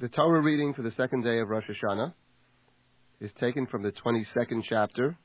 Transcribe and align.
The 0.00 0.08
Torah 0.08 0.40
reading 0.40 0.74
for 0.74 0.82
the 0.82 0.92
second 0.96 1.24
day 1.24 1.40
of 1.40 1.48
Rosh 1.48 1.64
Hashanah 1.68 2.14
is 3.20 3.32
taken 3.40 3.66
from 3.66 3.82
the 3.82 3.90
22nd 3.90 4.62
chapter 4.68 5.18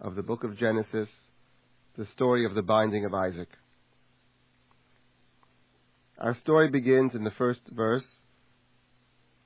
of 0.00 0.14
the 0.14 0.22
book 0.22 0.42
of 0.42 0.56
Genesis, 0.56 1.10
the 1.98 2.06
story 2.14 2.46
of 2.46 2.54
the 2.54 2.62
binding 2.62 3.04
of 3.04 3.12
Isaac. 3.12 3.50
Our 6.16 6.34
story 6.42 6.70
begins 6.70 7.14
in 7.14 7.24
the 7.24 7.30
first 7.36 7.60
verse, 7.70 8.06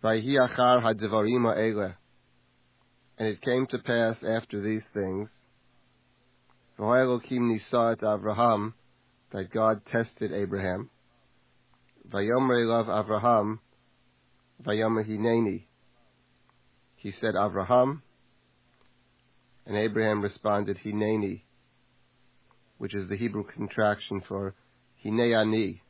Vayhi 0.05 0.39
achar 0.39 0.81
ha'devarim 0.83 1.53
ha'eleh, 1.53 1.95
and 3.19 3.27
it 3.27 3.43
came 3.43 3.67
to 3.73 3.79
pass 3.79 4.15
after 4.25 4.63
these 4.63 4.85
things, 4.95 5.31
V'ho'elokim 6.79 7.51
nisa 7.51 7.97
Avraham, 8.01 8.75
that 9.33 9.51
God 9.53 9.81
tested 9.91 10.33
Abraham. 10.33 10.91
Vayomer 12.09 12.65
elav 12.65 12.87
Avraham, 12.87 13.59
Vayomer 14.63 15.09
hineni. 15.09 15.65
He 16.97 17.13
said, 17.21 17.35
Avraham, 17.35 18.01
and 19.67 19.77
Abraham 19.77 20.23
responded, 20.23 20.79
Hineni, 20.85 21.43
which 22.79 22.95
is 22.95 23.09
the 23.09 23.17
Hebrew 23.17 23.45
contraction 23.45 24.23
for 24.27 24.55
Hineani, 25.05 25.81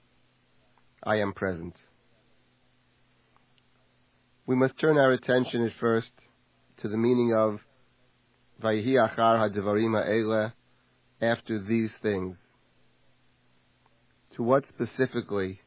I 1.03 1.17
am 1.17 1.33
present. 1.33 1.75
We 4.47 4.57
must 4.57 4.79
turn 4.79 4.99
our 4.99 5.13
attention 5.13 5.65
at 5.65 5.73
first 5.81 6.11
to 6.83 6.89
the 6.89 6.97
meaning 6.97 7.35
of 7.35 7.61
Vayhi 8.63 8.95
achar 8.95 9.39
ha'devarim 9.39 10.01
ha'eleh, 10.01 10.53
after 11.21 11.61
these 11.61 11.91
things. 12.03 12.37
To 14.37 14.43
what 14.43 14.65
specifically 14.69 15.61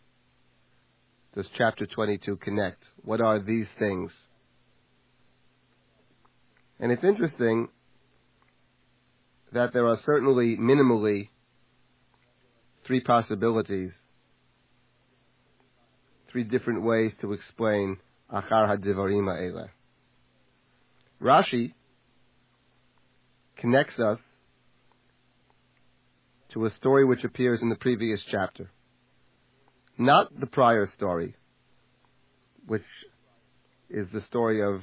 does 1.38 1.46
chapter 1.55 1.86
22 1.86 2.38
connect? 2.38 2.82
What 3.04 3.22
are 3.22 3.38
these 3.38 3.68
things? 3.77 4.09
And 6.80 6.91
it's 6.91 7.04
interesting 7.04 7.68
that 9.54 9.71
there 9.71 9.85
are 9.88 9.99
certainly 10.04 10.58
minimally 10.58 11.30
three 12.88 13.02
possibilities, 13.02 13.91
three 16.32 16.43
different 16.43 16.82
ways 16.82 17.12
to 17.21 17.34
explain 17.34 17.98
Achar 18.34 18.76
HaDivarim 18.76 19.27
Ha'eleh. 19.27 19.70
Rashi 21.21 21.74
connects 23.58 23.99
us 23.99 24.18
to 26.54 26.65
a 26.65 26.74
story 26.80 27.05
which 27.05 27.24
appears 27.24 27.60
in 27.62 27.70
the 27.70 27.76
previous 27.76 28.21
chapter. 28.32 28.71
Not 29.98 30.40
the 30.40 30.45
prior 30.45 30.87
story, 30.95 31.35
which 32.67 32.84
is 33.90 34.07
the 34.13 34.23
story 34.29 34.62
of 34.62 34.81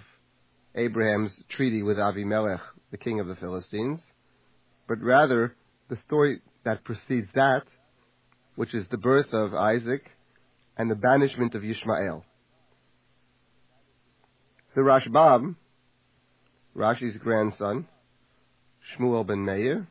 Abraham's 0.74 1.30
treaty 1.50 1.84
with 1.84 1.98
Avimelech, 1.98 2.60
the 2.90 2.98
king 2.98 3.20
of 3.20 3.28
the 3.28 3.36
Philistines, 3.36 4.00
but 4.88 5.00
rather 5.00 5.54
the 5.88 5.96
story 6.04 6.40
that 6.64 6.82
precedes 6.82 7.28
that, 7.34 7.62
which 8.56 8.74
is 8.74 8.84
the 8.90 8.96
birth 8.96 9.32
of 9.32 9.54
Isaac 9.54 10.04
and 10.76 10.90
the 10.90 10.96
banishment 10.96 11.54
of 11.54 11.62
Yishmael. 11.62 12.24
The 14.74 14.80
Rashbam, 14.80 15.54
Rashi's 16.76 17.16
grandson, 17.22 17.86
Shmuel 18.98 19.24
ben 19.24 19.44
Meir, 19.44 19.86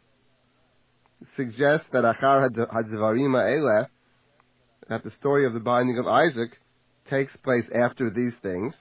suggests 1.38 1.86
that 1.94 2.04
Achar 2.04 2.50
Hadvarim 2.50 3.36
Eleh, 3.36 3.88
that 4.90 5.04
the 5.04 5.12
story 5.20 5.46
of 5.46 5.54
the 5.54 5.60
binding 5.60 5.98
of 5.98 6.08
Isaac 6.08 6.52
takes 7.10 7.32
place 7.44 7.66
after 7.74 8.10
these 8.10 8.34
things, 8.42 8.74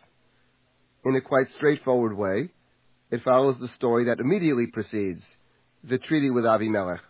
in 1.05 1.17
a 1.17 1.21
quite 1.21 1.47
straightforward 1.57 2.17
way. 2.17 2.51
It 3.11 3.23
follows 3.25 3.57
the 3.61 3.69
story 3.77 4.05
that 4.07 4.21
immediately 4.21 4.67
precedes 4.67 5.23
the 5.85 5.99
treaty 5.99 6.31
with 6.31 6.45
Avimelech. 6.45 7.01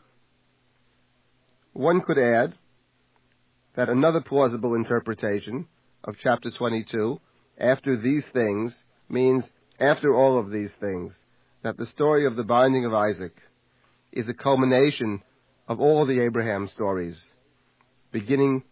One 1.75 2.01
could 2.01 2.19
add 2.19 2.55
that 3.77 3.89
another 3.89 4.21
plausible 4.21 4.75
interpretation 4.75 5.67
of 6.05 6.17
chapter 6.23 6.51
22, 6.51 7.21
after 7.59 7.97
these 7.97 8.25
things, 8.33 8.73
means 9.09 9.45
after 9.79 10.15
all 10.15 10.39
of 10.39 10.51
these 10.51 10.71
things, 10.81 11.13
that 11.63 11.77
the 11.77 11.87
story 11.95 12.27
of 12.27 12.37
the 12.37 12.43
binding 12.43 12.85
of 12.85 12.93
Isaac 12.93 13.35
is 14.13 14.29
a 14.29 14.35
culmination 14.35 15.23
of 15.69 15.81
all 15.81 16.05
the 16.05 16.21
Abraham 16.21 16.69
stories, 16.75 17.15
beginning 18.11 18.65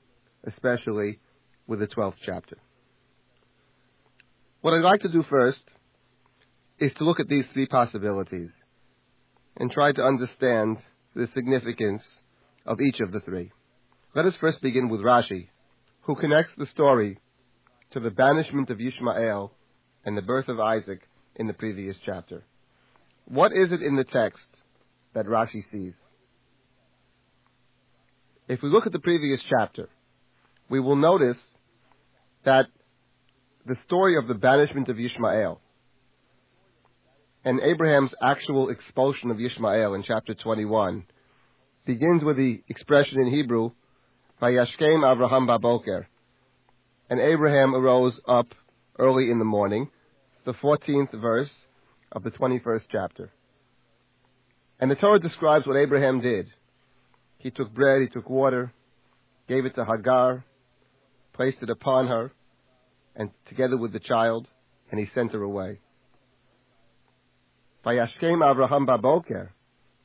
especially 0.47 1.19
with 1.67 1.81
the 1.81 1.87
12th 1.87 2.15
chapter. 2.25 2.57
What 4.61 4.75
I'd 4.75 4.83
like 4.83 5.01
to 5.03 5.13
do 5.13 5.25
first 5.29 5.61
is 6.79 6.93
to 6.99 7.05
look 7.05 7.21
at 7.21 7.29
these 7.29 7.45
three 7.53 7.67
possibilities 7.67 8.51
and 9.57 9.71
try 9.71 9.93
to 9.93 10.03
understand 10.03 10.79
the 11.15 11.29
significance 11.35 12.03
of 12.67 12.81
each 12.81 13.01
of 13.01 13.13
the 13.13 13.21
three. 13.21 13.53
Let 14.15 14.27
us 14.27 14.35
first 14.41 14.61
begin 14.61 14.89
with 14.89 15.01
Rashi, 15.01 15.49
who 16.03 16.15
connects 16.15 16.53
the 16.57 16.67
story 16.75 17.19
to 17.93 18.01
the 18.01 18.11
banishment 18.11 18.71
of 18.71 18.79
Yishmael 18.79 19.51
and 20.05 20.17
the 20.17 20.23
birth 20.23 20.49
of 20.49 20.61
Isaac 20.61 21.01
in 21.37 21.47
the 21.47 21.53
previous 21.53 21.97
chapter. 22.05 22.45
What 23.27 23.53
is 23.53 23.73
it 23.73 23.83
in 23.83 23.97
the 23.97 24.05
text 24.05 24.45
that 25.15 25.27
Rashi 25.27 25.63
sees? 25.71 25.95
If 28.49 28.63
we 28.63 28.69
look 28.69 28.87
at 28.87 28.93
the 28.93 28.99
previous 28.99 29.41
chapter, 29.49 29.89
we 30.71 30.81
will 30.81 30.97
notice 30.97 31.37
that 32.45 32.67
the 33.67 33.77
story 33.85 34.17
of 34.17 34.29
the 34.29 34.35
banishment 34.35 34.89
of 34.89 34.97
Yishmael 34.97 35.59
and 37.45 37.61
Abraham's 37.61 38.13
actual 38.23 38.71
expulsion 38.71 39.31
of 39.31 39.37
Yishmael 39.37 39.95
in 39.97 40.05
chapter 40.07 40.33
21 40.33 41.05
begins 41.85 42.23
with 42.23 42.37
the 42.37 42.63
expression 42.69 43.21
in 43.21 43.31
Hebrew, 43.31 43.73
Vayashkem 44.41 45.03
Avraham 45.03 45.49
Baboker. 45.49 46.07
And 47.11 47.19
Abraham 47.19 47.75
arose 47.75 48.15
up 48.29 48.47
early 48.99 49.31
in 49.31 49.41
the 49.41 49.45
morning, 49.45 49.91
the 50.47 50.55
14th 50.55 51.21
verse 51.21 51.51
of 52.13 52.23
the 52.23 52.31
21st 52.31 52.83
chapter. 52.93 53.33
And 54.79 54.91
the 54.91 54.95
Torah 54.95 55.19
describes 55.19 55.67
what 55.67 55.77
Abraham 55.77 56.21
did. 56.21 56.47
He 57.39 57.51
took 57.51 57.75
bread, 57.75 58.03
he 58.03 58.09
took 58.09 58.31
water, 58.31 58.73
gave 59.49 59.65
it 59.65 59.75
to 59.75 59.85
Hagar, 59.85 60.45
placed 61.33 61.59
it 61.63 61.71
upon 61.71 62.09
her, 62.09 62.33
and 63.17 63.31
together 63.49 63.77
with 63.77 63.93
the 63.93 64.01
child, 64.01 64.49
and 64.91 64.99
he 64.99 65.09
sent 65.15 65.33
her 65.33 65.43
away. 65.43 65.79
Vayashkem 67.85 68.43
Avraham 68.43 68.87
Baboker, 68.87 69.51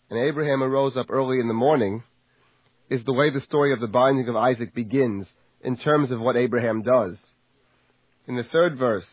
and 0.10 0.20
Abraham 0.20 0.64
arose 0.64 0.96
up 0.96 1.08
early 1.10 1.40
in 1.40 1.48
the 1.48 1.54
morning, 1.54 2.04
is 2.90 3.04
the 3.06 3.14
way 3.14 3.30
the 3.30 3.42
story 3.42 3.74
of 3.74 3.80
the 3.80 3.88
binding 3.88 4.28
of 4.30 4.36
Isaac 4.36 4.74
begins 4.74 5.26
in 5.62 5.78
terms 5.78 6.12
of 6.12 6.20
what 6.22 6.38
Abraham 6.38 6.84
does. 6.84 7.16
In 8.28 8.36
the 8.36 8.44
third 8.44 8.78
verse, 8.78 9.06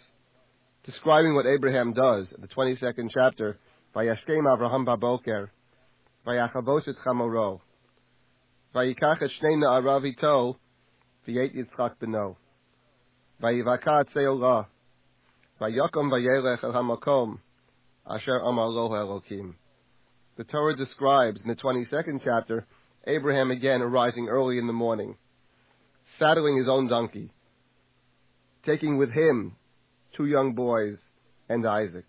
describing 0.84 1.34
what 1.34 1.46
Abraham 1.46 1.92
does, 1.92 2.26
the 2.38 2.48
22nd 2.48 3.10
chapter, 3.12 3.58
Vayashkem 3.94 4.44
Avraham 4.44 4.84
Baboker, 4.84 5.50
Vayachavos 6.26 6.88
et 6.88 6.94
Chamoro, 7.04 7.60
Vayikach 8.74 9.22
et 9.22 9.30
Shnei 9.40 9.56
Na'arav 9.56 10.06
Ito, 10.06 10.56
Asher 18.10 18.40
Lo. 18.42 19.22
The 20.36 20.44
Torah 20.44 20.76
describes 20.76 21.40
in 21.40 21.48
the 21.48 21.54
22nd 21.54 22.22
chapter 22.24 22.66
Abraham 23.06 23.52
again 23.52 23.82
arising 23.82 24.26
early 24.28 24.58
in 24.58 24.66
the 24.66 24.72
morning, 24.72 25.16
saddling 26.18 26.56
his 26.56 26.66
own 26.68 26.88
donkey, 26.88 27.30
taking 28.66 28.98
with 28.98 29.12
him 29.12 29.54
two 30.16 30.26
young 30.26 30.54
boys 30.54 30.96
and 31.48 31.64
Isaac, 31.64 32.06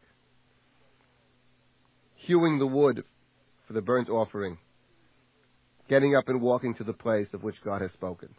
hewing 2.15 2.57
the 2.57 2.65
wood 2.65 3.03
for 3.67 3.73
the 3.73 3.81
burnt 3.81 4.09
offering, 4.09 4.57
getting 5.87 6.15
up 6.15 6.29
and 6.29 6.41
walking 6.41 6.73
to 6.75 6.83
the 6.83 6.93
place 6.93 7.27
of 7.33 7.43
which 7.43 7.61
God 7.63 7.81
has 7.81 7.91
spoken. 7.91 8.29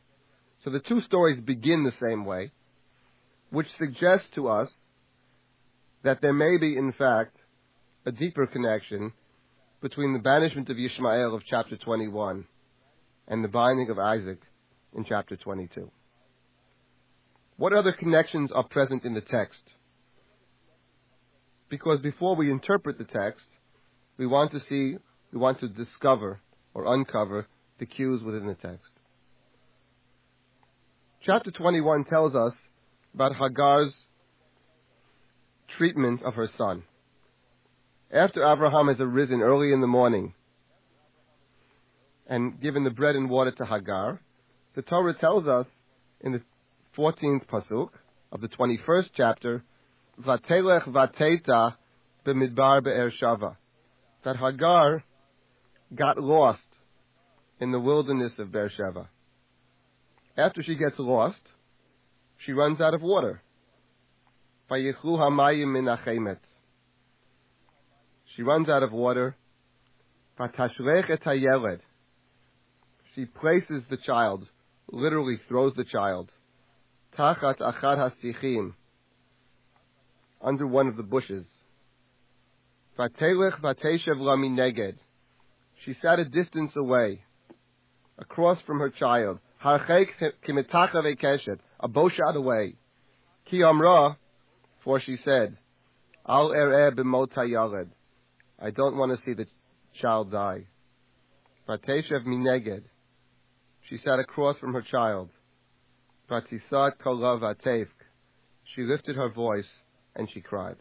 So 0.65 0.71
the 0.71 0.81
two 0.81 1.03
stories 1.03 1.41
begin 1.41 1.85
the 1.85 1.93
same 2.01 2.25
way 2.25 2.51
which 3.51 3.67
suggests 3.79 4.27
to 4.35 4.49
us 4.49 4.69
that 6.03 6.21
there 6.21 6.33
may 6.33 6.57
be, 6.59 6.77
in 6.77 6.93
fact, 6.93 7.37
a 8.05 8.11
deeper 8.11 8.47
connection 8.47 9.13
between 9.81 10.13
the 10.13 10.19
banishment 10.19 10.69
of 10.71 10.79
Ishmael 10.79 11.35
of 11.35 11.43
chapter 11.49 11.77
21 11.77 12.47
and 13.29 13.45
the 13.45 13.49
binding 13.49 13.91
of 13.91 13.99
Isaac 13.99 14.39
in 14.97 15.05
chapter 15.07 15.37
22. 15.37 15.91
What 17.57 17.73
other 17.73 17.93
connections 17.93 18.51
are 18.53 18.65
present 18.65 19.05
in 19.05 19.15
the 19.15 19.21
text? 19.21 19.61
Because 21.69 22.01
before 22.01 22.35
we 22.35 22.51
interpret 22.51 22.99
the 22.99 23.05
text, 23.05 23.47
we 24.17 24.27
want 24.27 24.53
to 24.53 24.61
see, 24.69 24.97
we 25.33 25.39
want 25.39 25.61
to 25.61 25.69
discover 25.69 26.41
or 26.73 26.93
uncover 26.95 27.47
the 27.79 27.87
cues 27.87 28.23
within 28.23 28.47
the 28.47 28.55
text. 28.55 28.91
Chapter 31.27 31.51
21 31.51 32.05
tells 32.05 32.35
us 32.35 32.53
about 33.15 33.35
Hagar's 33.35 33.95
treatment 35.79 36.23
of 36.23 36.35
her 36.35 36.51
son. 36.59 36.83
After 38.13 38.45
Abraham 38.45 38.89
has 38.89 38.99
arisen 39.01 39.41
early 39.41 39.73
in 39.73 39.81
the 39.81 39.87
morning 39.87 40.35
and 42.27 42.61
given 42.61 42.85
the 42.85 42.91
bread 42.91 43.17
and 43.17 43.31
water 43.31 43.53
to 43.53 43.65
Hagar, 43.65 44.21
the 44.77 44.83
Torah 44.83 45.15
tells 45.15 45.47
us 45.47 45.65
in 46.21 46.33
the 46.33 46.43
14th 46.99 47.47
pasuk 47.47 47.89
of 48.31 48.43
the 48.43 48.49
21st 48.49 49.09
chapter, 49.17 49.65
Vatelech 50.23 50.87
vateta 50.87 51.77
b'midbar 52.27 52.85
be'er 52.85 53.11
shava, 53.11 53.57
that 54.27 54.37
Hagar 54.37 55.03
got 55.95 56.19
lost 56.19 56.61
in 57.61 57.73
the 57.73 57.81
wilderness 57.81 58.33
of 58.39 58.53
Beersheba. 58.53 59.09
After 60.37 60.65
she 60.65 60.75
gets 60.75 60.97
lost, 60.99 61.41
she 62.39 62.53
runs 62.53 62.81
out 62.81 62.95
of 62.95 63.03
water. 63.03 63.41
She 64.69 64.93
runs 68.43 68.69
out 68.69 68.83
of 68.83 68.93
water. 68.93 69.37
She 73.15 73.27
places 73.27 73.85
the 73.89 73.97
child, 74.05 74.49
literally 74.91 75.39
throws 75.49 75.73
the 75.77 75.85
child, 75.85 76.33
under 80.43 80.67
one 80.67 80.89
of 80.89 80.97
the 80.97 81.05
bushes. 81.05 81.47
She 85.85 85.95
sat 86.03 86.19
a 86.19 86.25
distance 86.25 86.73
away, 86.77 87.23
across 88.19 88.59
from 88.67 88.81
her 88.81 88.91
child, 88.91 89.39
a 89.65 89.79
bow 91.89 92.11
shot 92.11 92.37
away. 92.37 92.75
Ki 93.51 93.63
amra, 93.63 94.19
for 94.85 95.01
she 95.01 95.17
said, 95.25 95.57
Al 96.29 96.53
er 96.53 96.93
b'mot 96.93 97.31
I 98.61 98.71
don't 98.71 98.97
want 98.97 99.19
to 99.19 99.25
see 99.25 99.33
the 99.33 99.47
child 100.01 100.31
die. 100.33 100.67
Vateshev 101.69 102.25
mineged. 102.27 102.83
She 103.89 103.99
sat 103.99 104.19
across 104.19 104.59
from 104.59 104.73
her 104.75 104.83
child. 104.83 105.31
Vatisat 106.31 106.99
kolav. 107.03 107.57
She 108.75 108.83
lifted 108.83 109.17
her 109.17 109.31
voice 109.31 109.69
and 110.15 110.29
she 110.33 110.43
cried. 110.43 110.77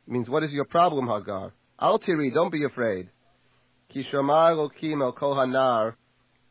It 0.06 0.12
means, 0.12 0.28
what 0.28 0.42
is 0.42 0.50
your 0.50 0.66
problem, 0.66 1.06
Hagar? 1.06 1.54
Al 1.80 1.98
tiri, 1.98 2.34
don't 2.34 2.52
be 2.52 2.64
afraid. 2.64 3.08
Ki 3.92 4.04
Elokim 4.12 5.02
el 5.02 5.12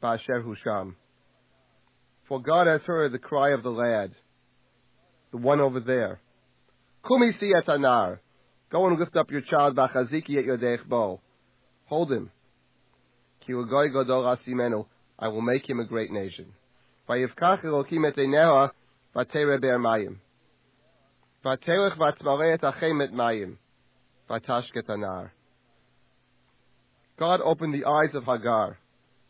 ba'asher 0.02 0.44
husham. 0.44 0.96
For 2.32 2.42
God 2.42 2.66
has 2.66 2.80
heard 2.84 3.12
the 3.12 3.20
cry 3.20 3.52
of 3.52 3.62
the 3.62 3.72
lad, 3.72 4.12
the 5.32 5.38
one 5.38 5.60
over 5.60 5.82
there. 5.82 6.22
Kumi 7.06 7.34
si 7.38 7.52
anar. 7.68 8.20
Go 8.72 8.88
and 8.88 8.98
lift 8.98 9.18
up 9.18 9.30
your 9.30 9.42
child, 9.42 9.76
bachaziki 9.76 10.38
at 10.38 10.46
your 10.46 10.78
bo. 10.88 11.20
Hold 11.88 12.10
him. 12.10 12.32
Ki 13.46 13.52
gadol 13.52 14.38
asimenu. 14.38 14.86
I 15.20 15.28
will 15.28 15.42
make 15.42 15.70
him 15.70 15.82
a 15.82 15.86
great 15.86 16.10
nation. 16.10 16.46
Vayivkach 17.10 17.66
Elokim 17.66 18.08
et 18.08 18.16
eineha 18.16 18.70
vatere 19.14 19.60
ber 19.60 19.78
mayim. 19.78 20.16
Vaterech 21.44 21.98
vatzmare 21.98 22.54
et 22.54 22.62
achem 22.62 23.04
et 23.04 23.12
mayim. 23.12 23.58
Vatashket 24.30 24.88
anar. 24.88 25.32
God 27.20 27.42
opened 27.42 27.74
the 27.74 27.84
eyes 27.84 28.16
of 28.16 28.24
Hagar, 28.24 28.78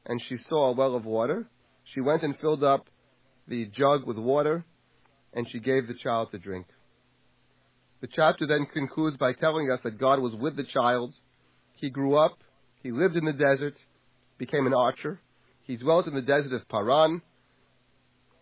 and 0.06 0.22
she 0.30 0.38
saw 0.48 0.70
a 0.70 0.74
well 0.74 0.94
of 0.94 1.04
water. 1.04 1.48
She 1.96 2.00
went 2.00 2.22
and 2.22 2.38
filled 2.38 2.64
up 2.64 2.86
the 3.48 3.66
jug 3.66 4.06
with 4.06 4.18
water, 4.18 4.66
and 5.34 5.48
she 5.50 5.60
gave 5.60 5.88
the 5.88 5.94
child 5.94 6.30
to 6.32 6.40
drink. 6.40 6.68
The 8.02 8.08
chapter 8.08 8.48
then 8.48 8.66
concludes 8.74 9.18
by 9.18 9.34
telling 9.34 9.72
us 9.72 9.80
that 9.84 10.00
God 10.00 10.20
was 10.20 10.34
with 10.36 10.56
the 10.56 10.64
child. 10.64 11.14
He 11.76 11.90
grew 11.90 12.16
up, 12.16 12.38
he 12.82 12.92
lived 12.92 13.16
in 13.16 13.26
the 13.26 13.34
desert, 13.34 13.76
became 14.38 14.66
an 14.66 14.74
archer. 14.74 15.20
He 15.64 15.78
dwelt 15.78 16.08
in 16.08 16.16
the 16.16 16.22
desert 16.22 16.54
of 16.54 16.68
Paran. 16.68 17.22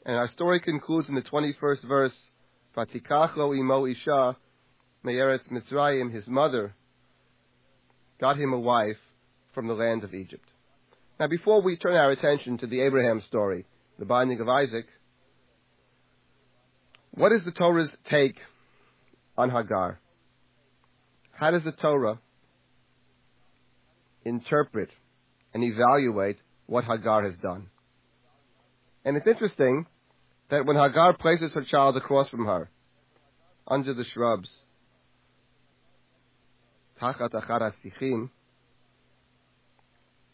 And 0.05 0.15
our 0.15 0.29
story 0.29 0.61
concludes 0.61 1.09
in 1.09 1.15
the 1.15 1.21
21st 1.21 1.87
verse, 1.87 2.13
Vatikachlo 2.75 3.57
imo 3.57 3.85
isha 3.85 4.37
me'eretz 5.03 5.49
Mitzrayim, 5.51 6.13
his 6.13 6.25
mother, 6.27 6.73
got 8.19 8.37
him 8.37 8.53
a 8.53 8.59
wife 8.59 8.97
from 9.53 9.67
the 9.67 9.73
land 9.73 10.03
of 10.05 10.13
Egypt. 10.13 10.47
Now 11.19 11.27
before 11.27 11.61
we 11.61 11.75
turn 11.75 11.95
our 11.95 12.11
attention 12.11 12.57
to 12.59 12.67
the 12.67 12.81
Abraham 12.81 13.21
story, 13.27 13.65
the 13.99 14.05
binding 14.05 14.39
of 14.39 14.47
Isaac, 14.47 14.85
what 17.11 17.33
is 17.33 17.41
the 17.43 17.51
Torah's 17.51 17.89
take 18.09 18.37
on 19.37 19.49
Hagar? 19.49 19.99
How 21.33 21.51
does 21.51 21.63
the 21.65 21.73
Torah 21.73 22.19
interpret 24.23 24.89
and 25.53 25.63
evaluate 25.63 26.37
what 26.65 26.85
Hagar 26.85 27.29
has 27.29 27.37
done? 27.41 27.67
And 29.03 29.17
it's 29.17 29.27
interesting 29.27 29.85
that 30.49 30.65
when 30.65 30.77
Hagar 30.77 31.17
places 31.17 31.51
her 31.53 31.65
child 31.69 31.97
across 31.97 32.29
from 32.29 32.45
her, 32.45 32.69
under 33.67 33.93
the 33.93 34.05
shrubs, 34.13 34.49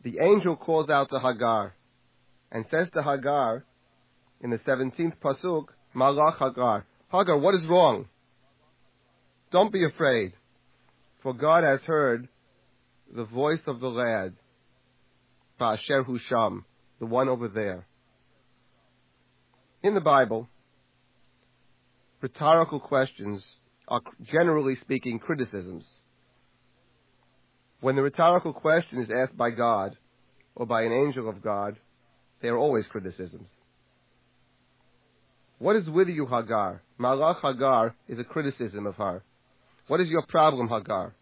the 0.03 0.19
angel 0.21 0.55
calls 0.55 0.89
out 0.89 1.09
to 1.09 1.19
Hagar 1.19 1.73
and 2.51 2.65
says 2.71 2.87
to 2.93 3.03
Hagar 3.03 3.65
in 4.41 4.49
the 4.49 4.57
17th 4.59 5.13
Pasuk, 5.23 5.65
Malach 5.95 6.37
Hagar. 6.39 6.85
Hagar, 7.11 7.37
what 7.37 7.55
is 7.55 7.67
wrong? 7.67 8.05
Don't 9.51 9.71
be 9.71 9.85
afraid, 9.85 10.33
for 11.23 11.33
God 11.33 11.63
has 11.63 11.79
heard 11.85 12.27
the 13.13 13.25
voice 13.25 13.61
of 13.67 13.79
the 13.79 13.87
lad, 13.87 14.33
Ba'asher 15.59 16.05
Husham, 16.05 16.63
the 16.99 17.05
one 17.05 17.29
over 17.29 17.47
there. 17.47 17.87
In 19.83 19.93
the 19.93 20.01
Bible, 20.01 20.49
rhetorical 22.21 22.79
questions 22.79 23.41
are, 23.87 24.01
generally 24.31 24.77
speaking, 24.81 25.19
criticisms. 25.19 25.85
When 27.81 27.95
the 27.95 28.01
rhetorical 28.01 28.51
question 28.51 29.01
is 29.01 29.09
asked 29.15 29.37
by 29.37 29.51
God 29.51 29.95
or 30.55 30.65
by 30.65 30.81
an 30.81 30.91
angel 30.91 31.29
of 31.29 31.43
God, 31.43 31.77
they 32.45 32.49
are 32.49 32.57
always 32.59 32.85
criticisms. 32.91 33.49
What 35.57 35.75
is 35.77 35.89
with 35.89 36.09
you, 36.09 36.27
Hagar? 36.27 36.83
Malach 36.99 37.41
Hagar 37.41 37.95
is 38.07 38.19
a 38.19 38.23
criticism 38.23 38.85
of 38.85 38.93
her. 38.97 39.23
What 39.87 39.99
is 39.99 40.09
your 40.09 40.21
problem, 40.27 40.67
Hagar? 40.67 41.15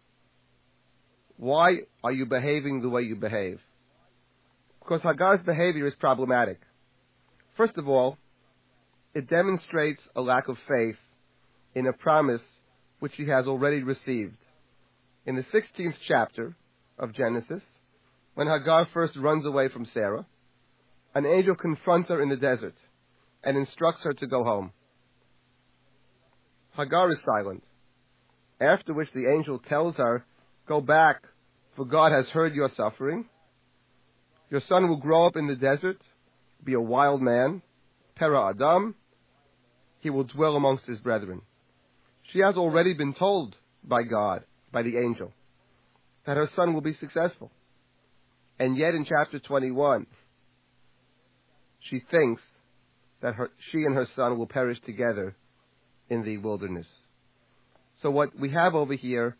Why 1.38 1.76
are 2.02 2.12
you 2.12 2.26
behaving 2.26 2.82
the 2.82 2.90
way 2.90 3.04
you 3.04 3.16
behave? 3.16 3.58
Because 4.80 5.00
Hagar's 5.00 5.40
behavior 5.46 5.86
is 5.86 5.94
problematic. 5.98 6.60
First 7.56 7.78
of 7.78 7.88
all, 7.88 8.18
it 9.14 9.30
demonstrates 9.30 10.02
a 10.14 10.20
lack 10.20 10.48
of 10.48 10.58
faith 10.68 10.98
in 11.74 11.86
a 11.86 11.94
promise 11.94 12.42
which 12.98 13.12
she 13.16 13.26
has 13.28 13.46
already 13.46 13.82
received. 13.82 14.36
In 15.24 15.36
the 15.36 15.46
16th 15.54 15.96
chapter 16.06 16.54
of 16.98 17.14
Genesis, 17.14 17.62
when 18.34 18.46
Hagar 18.46 18.86
first 18.92 19.16
runs 19.16 19.46
away 19.46 19.70
from 19.70 19.86
Sarah, 19.94 20.26
an 21.14 21.26
angel 21.26 21.54
confronts 21.54 22.08
her 22.08 22.22
in 22.22 22.28
the 22.28 22.36
desert 22.36 22.74
and 23.42 23.56
instructs 23.56 24.02
her 24.02 24.12
to 24.14 24.26
go 24.26 24.42
home. 24.42 24.72
Hagar 26.76 27.10
is 27.10 27.18
silent, 27.24 27.62
after 28.60 28.92
which 28.92 29.08
the 29.14 29.30
angel 29.32 29.60
tells 29.68 29.94
her, 29.96 30.24
Go 30.66 30.80
back, 30.80 31.22
for 31.76 31.84
God 31.84 32.12
has 32.12 32.26
heard 32.28 32.54
your 32.54 32.70
suffering. 32.76 33.26
Your 34.50 34.62
son 34.68 34.88
will 34.88 34.96
grow 34.96 35.26
up 35.26 35.36
in 35.36 35.46
the 35.46 35.56
desert, 35.56 36.00
be 36.64 36.72
a 36.72 36.80
wild 36.80 37.20
man, 37.20 37.62
Pera 38.16 38.50
Adam. 38.50 38.94
He 40.00 40.10
will 40.10 40.24
dwell 40.24 40.56
amongst 40.56 40.86
his 40.86 40.98
brethren. 40.98 41.42
She 42.32 42.40
has 42.40 42.56
already 42.56 42.94
been 42.94 43.14
told 43.14 43.56
by 43.82 44.02
God, 44.02 44.44
by 44.72 44.82
the 44.82 44.96
angel, 44.96 45.32
that 46.26 46.36
her 46.36 46.50
son 46.56 46.74
will 46.74 46.80
be 46.80 46.96
successful. 46.98 47.50
And 48.58 48.76
yet 48.76 48.94
in 48.94 49.04
chapter 49.04 49.38
21, 49.38 50.06
she 51.90 52.02
thinks 52.10 52.42
that 53.22 53.34
her, 53.34 53.50
she 53.70 53.78
and 53.78 53.94
her 53.94 54.08
son 54.16 54.38
will 54.38 54.46
perish 54.46 54.78
together 54.84 55.36
in 56.08 56.24
the 56.24 56.38
wilderness. 56.38 56.86
So 58.02 58.10
what 58.10 58.38
we 58.38 58.50
have 58.50 58.74
over 58.74 58.94
here 58.94 59.36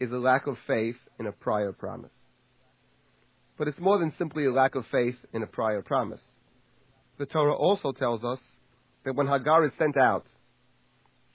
is 0.00 0.10
a 0.10 0.16
lack 0.16 0.46
of 0.46 0.56
faith 0.66 0.96
in 1.18 1.26
a 1.26 1.32
prior 1.32 1.72
promise. 1.72 2.10
But 3.58 3.68
it's 3.68 3.78
more 3.78 3.98
than 3.98 4.12
simply 4.18 4.44
a 4.46 4.52
lack 4.52 4.74
of 4.74 4.84
faith 4.92 5.16
in 5.32 5.42
a 5.42 5.46
prior 5.46 5.82
promise. 5.82 6.20
The 7.18 7.26
Torah 7.26 7.54
also 7.54 7.92
tells 7.92 8.22
us 8.24 8.38
that 9.04 9.14
when 9.14 9.26
Hagar 9.26 9.64
is 9.64 9.72
sent 9.78 9.96
out, 9.96 10.26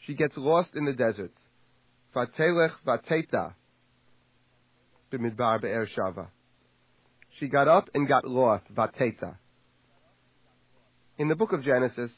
she 0.06 0.14
gets 0.14 0.34
lost 0.38 0.70
in 0.76 0.86
the 0.86 0.94
desert. 0.94 1.32
Vatelech 2.16 2.72
b'midbar. 5.12 6.28
She 7.40 7.48
got 7.48 7.68
up 7.68 7.90
and 7.94 8.08
got 8.08 8.26
lost. 8.28 8.66
In 11.22 11.28
the 11.28 11.36
book 11.36 11.54
of 11.54 11.64
Genesis, 11.64 12.10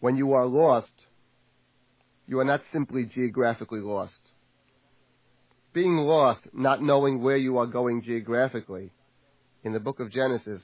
when 0.00 0.16
you 0.16 0.32
are 0.32 0.44
lost, 0.44 0.90
you 2.26 2.40
are 2.40 2.44
not 2.44 2.62
simply 2.72 3.04
geographically 3.14 3.78
lost. 3.78 4.18
Being 5.72 5.98
lost, 5.98 6.40
not 6.52 6.82
knowing 6.82 7.22
where 7.22 7.36
you 7.36 7.58
are 7.58 7.66
going 7.66 8.02
geographically, 8.02 8.90
in 9.62 9.72
the 9.72 9.78
book 9.78 10.00
of 10.00 10.10
Genesis, 10.10 10.60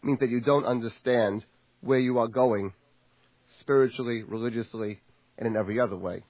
means 0.00 0.20
that 0.20 0.28
you 0.28 0.40
don't 0.40 0.64
understand 0.64 1.44
where 1.80 1.98
you 1.98 2.18
are 2.18 2.28
going 2.28 2.72
spiritually, 3.58 4.22
religiously, 4.22 5.00
and 5.38 5.48
in 5.48 5.56
every 5.56 5.80
other 5.80 5.96
way. 5.96 6.22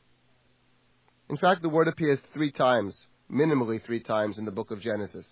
In 1.29 1.37
fact, 1.37 1.61
the 1.61 1.69
word 1.69 1.87
appears 1.87 2.19
three 2.33 2.51
times, 2.51 2.95
minimally 3.31 3.85
three 3.85 4.01
times 4.03 4.39
in 4.39 4.47
the 4.47 4.51
book 4.51 4.71
of 4.71 4.81
Genesis. 4.81 5.27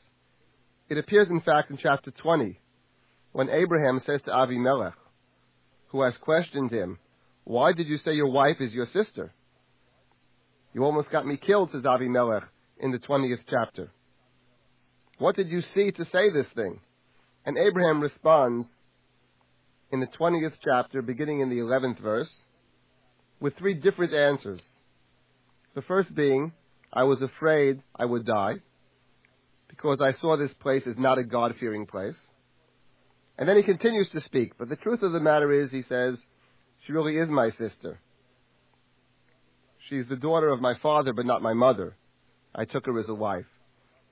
It 0.90 0.98
appears, 0.98 1.28
in 1.30 1.40
fact, 1.40 1.70
in 1.70 1.78
chapter 1.82 2.10
20, 2.10 2.60
when 3.32 3.48
Abraham 3.48 4.00
says 4.06 4.20
to 4.24 4.30
Avimelech, 4.30 4.94
who 5.88 6.02
has 6.02 6.14
questioned 6.20 6.70
him, 6.70 6.98
Why 7.44 7.72
did 7.72 7.86
you 7.86 7.98
say 7.98 8.12
your 8.12 8.30
wife 8.30 8.56
is 8.60 8.72
your 8.72 8.86
sister? 8.86 9.32
You 10.72 10.84
almost 10.84 11.10
got 11.10 11.26
me 11.26 11.36
killed, 11.36 11.70
says 11.72 11.82
Avimelech 11.82 12.44
in 12.78 12.92
the 12.92 12.98
20th 12.98 13.40
chapter. 13.48 13.90
What 15.18 15.36
did 15.36 15.48
you 15.48 15.62
see 15.74 15.90
to 15.90 16.04
say 16.12 16.30
this 16.32 16.46
thing? 16.54 16.80
And 17.44 17.58
Abraham 17.58 18.00
responds 18.00 18.68
in 19.90 20.00
the 20.00 20.06
20th 20.06 20.54
chapter, 20.64 21.02
beginning 21.02 21.40
in 21.40 21.50
the 21.50 21.56
11th 21.56 22.00
verse, 22.00 22.28
with 23.40 23.56
three 23.58 23.74
different 23.74 24.14
answers. 24.14 24.60
The 25.74 25.82
first 25.82 26.14
being, 26.14 26.52
I 26.92 27.04
was 27.04 27.20
afraid 27.22 27.82
I 27.96 28.04
would 28.04 28.26
die 28.26 28.54
because 29.68 29.98
I 30.00 30.18
saw 30.20 30.36
this 30.36 30.52
place 30.60 30.82
as 30.86 30.96
not 30.98 31.18
a 31.18 31.24
God 31.24 31.54
fearing 31.58 31.86
place. 31.86 32.16
And 33.40 33.48
then 33.48 33.56
he 33.56 33.62
continues 33.62 34.06
to 34.12 34.20
speak, 34.20 34.52
but 34.58 34.68
the 34.68 34.76
truth 34.76 35.02
of 35.02 35.12
the 35.12 35.18
matter 35.18 35.50
is, 35.50 35.70
he 35.70 35.82
says, 35.88 36.16
she 36.86 36.92
really 36.92 37.16
is 37.16 37.30
my 37.30 37.48
sister. 37.52 37.98
She's 39.88 40.04
the 40.10 40.16
daughter 40.16 40.50
of 40.50 40.60
my 40.60 40.74
father, 40.82 41.14
but 41.14 41.24
not 41.24 41.40
my 41.40 41.54
mother. 41.54 41.96
I 42.54 42.66
took 42.66 42.84
her 42.84 43.00
as 43.00 43.08
a 43.08 43.14
wife, 43.14 43.46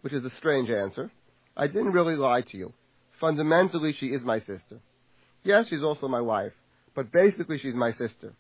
which 0.01 0.15
is 0.15 0.25
a 0.25 0.33
strange 0.39 0.71
answer. 0.71 1.13
I 1.55 1.67
didn't 1.67 1.93
really 1.93 2.17
lie 2.17 2.41
to 2.41 2.57
you. 2.57 2.73
Fundamentally, 3.21 3.95
she 4.01 4.07
is 4.07 4.23
my 4.25 4.39
sister. 4.41 4.81
Yes, 5.45 5.67
she's 5.69 5.83
also 5.83 6.09
my 6.09 6.23
wife, 6.23 6.53
but 6.95 7.13
basically, 7.13 7.59
she's 7.59 7.75
my 7.75 7.93
sister. 7.93 8.33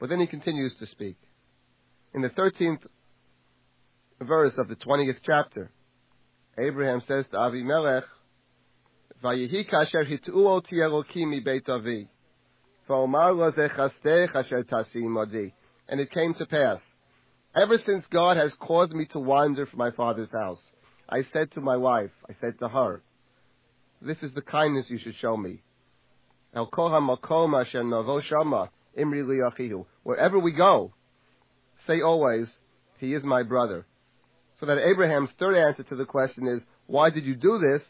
But 0.00 0.08
then 0.08 0.18
he 0.18 0.26
continues 0.26 0.72
to 0.80 0.86
speak. 0.86 1.16
In 2.14 2.22
the 2.22 2.30
13th 2.30 2.80
verse 4.22 4.54
of 4.56 4.68
the 4.68 4.76
20th 4.76 5.18
chapter, 5.26 5.70
Abraham 6.58 7.02
says 7.06 7.26
to 7.32 7.36
Avimelech, 7.36 8.04
Vayihi 9.24 9.66
kasher 9.70 10.04
hit'u 10.04 10.46
oti 10.46 10.76
Elokim 10.76 11.42
beit 11.42 11.66
avi. 11.66 12.06
V'omar 12.86 13.34
lo 13.34 13.50
zechastech 13.52 14.36
asher 14.36 14.64
tasim 14.64 15.16
odi. 15.16 15.54
And 15.88 15.98
it 15.98 16.10
came 16.10 16.34
to 16.34 16.44
pass, 16.44 16.80
ever 17.56 17.78
since 17.86 18.04
God 18.12 18.36
has 18.36 18.52
caused 18.60 18.92
me 18.92 19.06
to 19.12 19.18
wander 19.18 19.64
from 19.64 19.78
my 19.78 19.90
father's 19.92 20.28
house, 20.30 20.58
I 21.08 21.22
said 21.32 21.52
to 21.52 21.62
my 21.62 21.76
wife, 21.78 22.10
I 22.28 22.34
said 22.38 22.58
to 22.58 22.68
her, 22.68 23.02
this 24.02 24.18
is 24.22 24.34
the 24.34 24.42
kindness 24.42 24.86
you 24.90 24.98
should 25.02 25.14
show 25.22 25.36
me. 25.36 25.62
El 26.54 26.68
imri. 28.96 29.84
Wherever 30.02 30.38
we 30.38 30.52
go, 30.52 30.92
say 31.86 32.02
always, 32.02 32.46
he 32.98 33.14
is 33.14 33.24
my 33.24 33.42
brother. 33.42 33.86
So 34.60 34.66
that 34.66 34.78
Abraham's 34.78 35.30
third 35.38 35.56
answer 35.56 35.82
to 35.84 35.96
the 35.96 36.04
question 36.04 36.46
is, 36.46 36.62
why 36.86 37.08
did 37.08 37.24
you 37.24 37.34
do 37.34 37.58
this? 37.58 37.82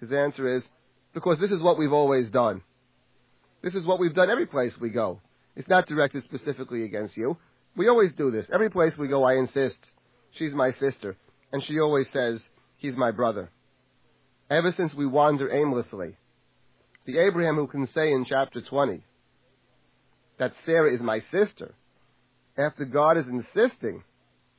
His 0.00 0.12
answer 0.12 0.56
is, 0.56 0.62
because 1.14 1.38
this 1.40 1.50
is 1.50 1.62
what 1.62 1.78
we've 1.78 1.92
always 1.92 2.30
done. 2.30 2.62
This 3.62 3.74
is 3.74 3.84
what 3.84 3.98
we've 3.98 4.14
done 4.14 4.30
every 4.30 4.46
place 4.46 4.72
we 4.80 4.90
go. 4.90 5.20
It's 5.56 5.68
not 5.68 5.88
directed 5.88 6.24
specifically 6.24 6.84
against 6.84 7.16
you. 7.16 7.36
We 7.76 7.88
always 7.88 8.12
do 8.16 8.30
this. 8.30 8.46
Every 8.52 8.70
place 8.70 8.92
we 8.96 9.08
go, 9.08 9.24
I 9.24 9.34
insist, 9.34 9.78
she's 10.38 10.52
my 10.52 10.72
sister. 10.80 11.16
And 11.52 11.62
she 11.66 11.80
always 11.80 12.06
says, 12.12 12.40
he's 12.76 12.96
my 12.96 13.10
brother. 13.10 13.50
Ever 14.50 14.72
since 14.76 14.94
we 14.94 15.06
wander 15.06 15.52
aimlessly, 15.52 16.16
the 17.06 17.18
Abraham 17.18 17.56
who 17.56 17.66
can 17.66 17.88
say 17.94 18.12
in 18.12 18.24
chapter 18.28 18.60
20 18.60 19.02
that 20.38 20.52
Sarah 20.64 20.94
is 20.94 21.00
my 21.00 21.20
sister, 21.32 21.74
after 22.56 22.84
God 22.84 23.16
is 23.16 23.24
insisting 23.28 24.02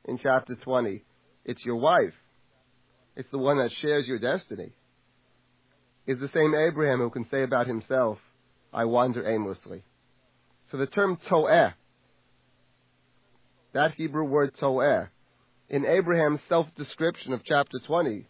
in 0.04 0.18
chapter 0.22 0.54
20, 0.54 1.02
it's 1.44 1.64
your 1.64 1.76
wife, 1.76 2.14
it's 3.16 3.30
the 3.30 3.38
one 3.38 3.58
that 3.58 3.70
shares 3.80 4.06
your 4.06 4.18
destiny, 4.18 4.72
is 6.10 6.18
the 6.18 6.30
same 6.34 6.56
Abraham 6.56 6.98
who 6.98 7.08
can 7.08 7.24
say 7.30 7.44
about 7.44 7.68
himself, 7.68 8.18
I 8.72 8.84
wander 8.84 9.28
aimlessly. 9.28 9.84
So 10.70 10.76
the 10.76 10.86
term 10.86 11.16
to'eh, 11.28 11.74
that 13.74 13.94
Hebrew 13.94 14.24
word 14.24 14.50
to'eh, 14.58 15.08
in 15.68 15.86
Abraham's 15.86 16.40
self-description 16.48 17.32
of 17.32 17.44
chapter 17.44 17.78
20, 17.86 18.26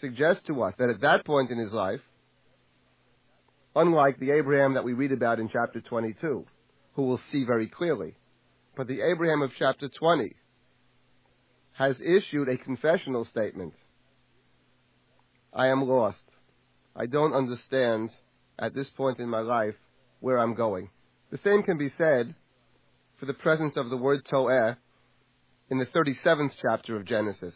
suggests 0.00 0.44
to 0.46 0.62
us 0.62 0.74
that 0.78 0.90
at 0.90 1.00
that 1.00 1.26
point 1.26 1.50
in 1.50 1.58
his 1.58 1.72
life, 1.72 1.98
unlike 3.74 4.20
the 4.20 4.30
Abraham 4.30 4.74
that 4.74 4.84
we 4.84 4.92
read 4.92 5.10
about 5.10 5.40
in 5.40 5.48
chapter 5.52 5.80
22, 5.80 6.46
who 6.92 7.02
will 7.02 7.20
see 7.32 7.42
very 7.44 7.66
clearly, 7.66 8.14
but 8.76 8.86
the 8.86 9.00
Abraham 9.00 9.42
of 9.42 9.50
chapter 9.58 9.88
20 9.88 10.36
has 11.72 11.96
issued 12.00 12.48
a 12.48 12.58
confessional 12.58 13.26
statement. 13.32 13.74
I 15.52 15.66
am 15.66 15.82
lost. 15.82 16.18
I 16.98 17.06
don't 17.06 17.32
understand 17.32 18.10
at 18.58 18.74
this 18.74 18.88
point 18.96 19.20
in 19.20 19.28
my 19.28 19.40
life 19.40 19.76
where 20.18 20.38
I'm 20.38 20.54
going. 20.54 20.90
The 21.30 21.38
same 21.44 21.62
can 21.62 21.78
be 21.78 21.92
said 21.96 22.34
for 23.20 23.26
the 23.26 23.34
presence 23.34 23.74
of 23.76 23.88
the 23.88 23.96
word 23.96 24.22
To'eh 24.28 24.76
in 25.70 25.78
the 25.78 25.86
37th 25.86 26.50
chapter 26.60 26.96
of 26.96 27.06
Genesis, 27.06 27.54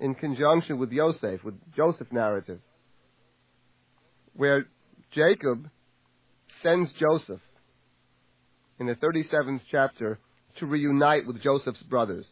in 0.00 0.14
conjunction 0.14 0.78
with 0.78 0.90
Yosef, 0.90 1.44
with 1.44 1.54
Joseph 1.76 2.10
narrative, 2.12 2.60
where 4.34 4.66
Jacob 5.14 5.68
sends 6.62 6.90
Joseph 6.98 7.40
in 8.78 8.86
the 8.86 8.94
37th 8.94 9.60
chapter 9.70 10.18
to 10.58 10.66
reunite 10.66 11.26
with 11.26 11.42
Joseph's 11.42 11.82
brothers. 11.82 12.26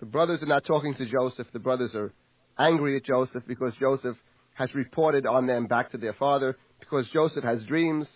The 0.00 0.06
brothers 0.06 0.42
are 0.42 0.46
not 0.46 0.66
talking 0.66 0.94
to 0.96 1.06
Joseph. 1.06 1.46
The 1.52 1.58
brothers 1.58 1.94
are 1.94 2.12
angry 2.58 2.96
at 2.96 3.04
Joseph 3.04 3.44
because 3.46 3.72
Joseph 3.80 4.16
has 4.58 4.74
reported 4.74 5.24
on 5.24 5.46
them 5.46 5.66
back 5.66 5.92
to 5.92 5.98
their 5.98 6.14
father, 6.14 6.56
because 6.80 7.06
Joseph 7.12 7.44
has 7.44 7.62
dreams 7.68 8.06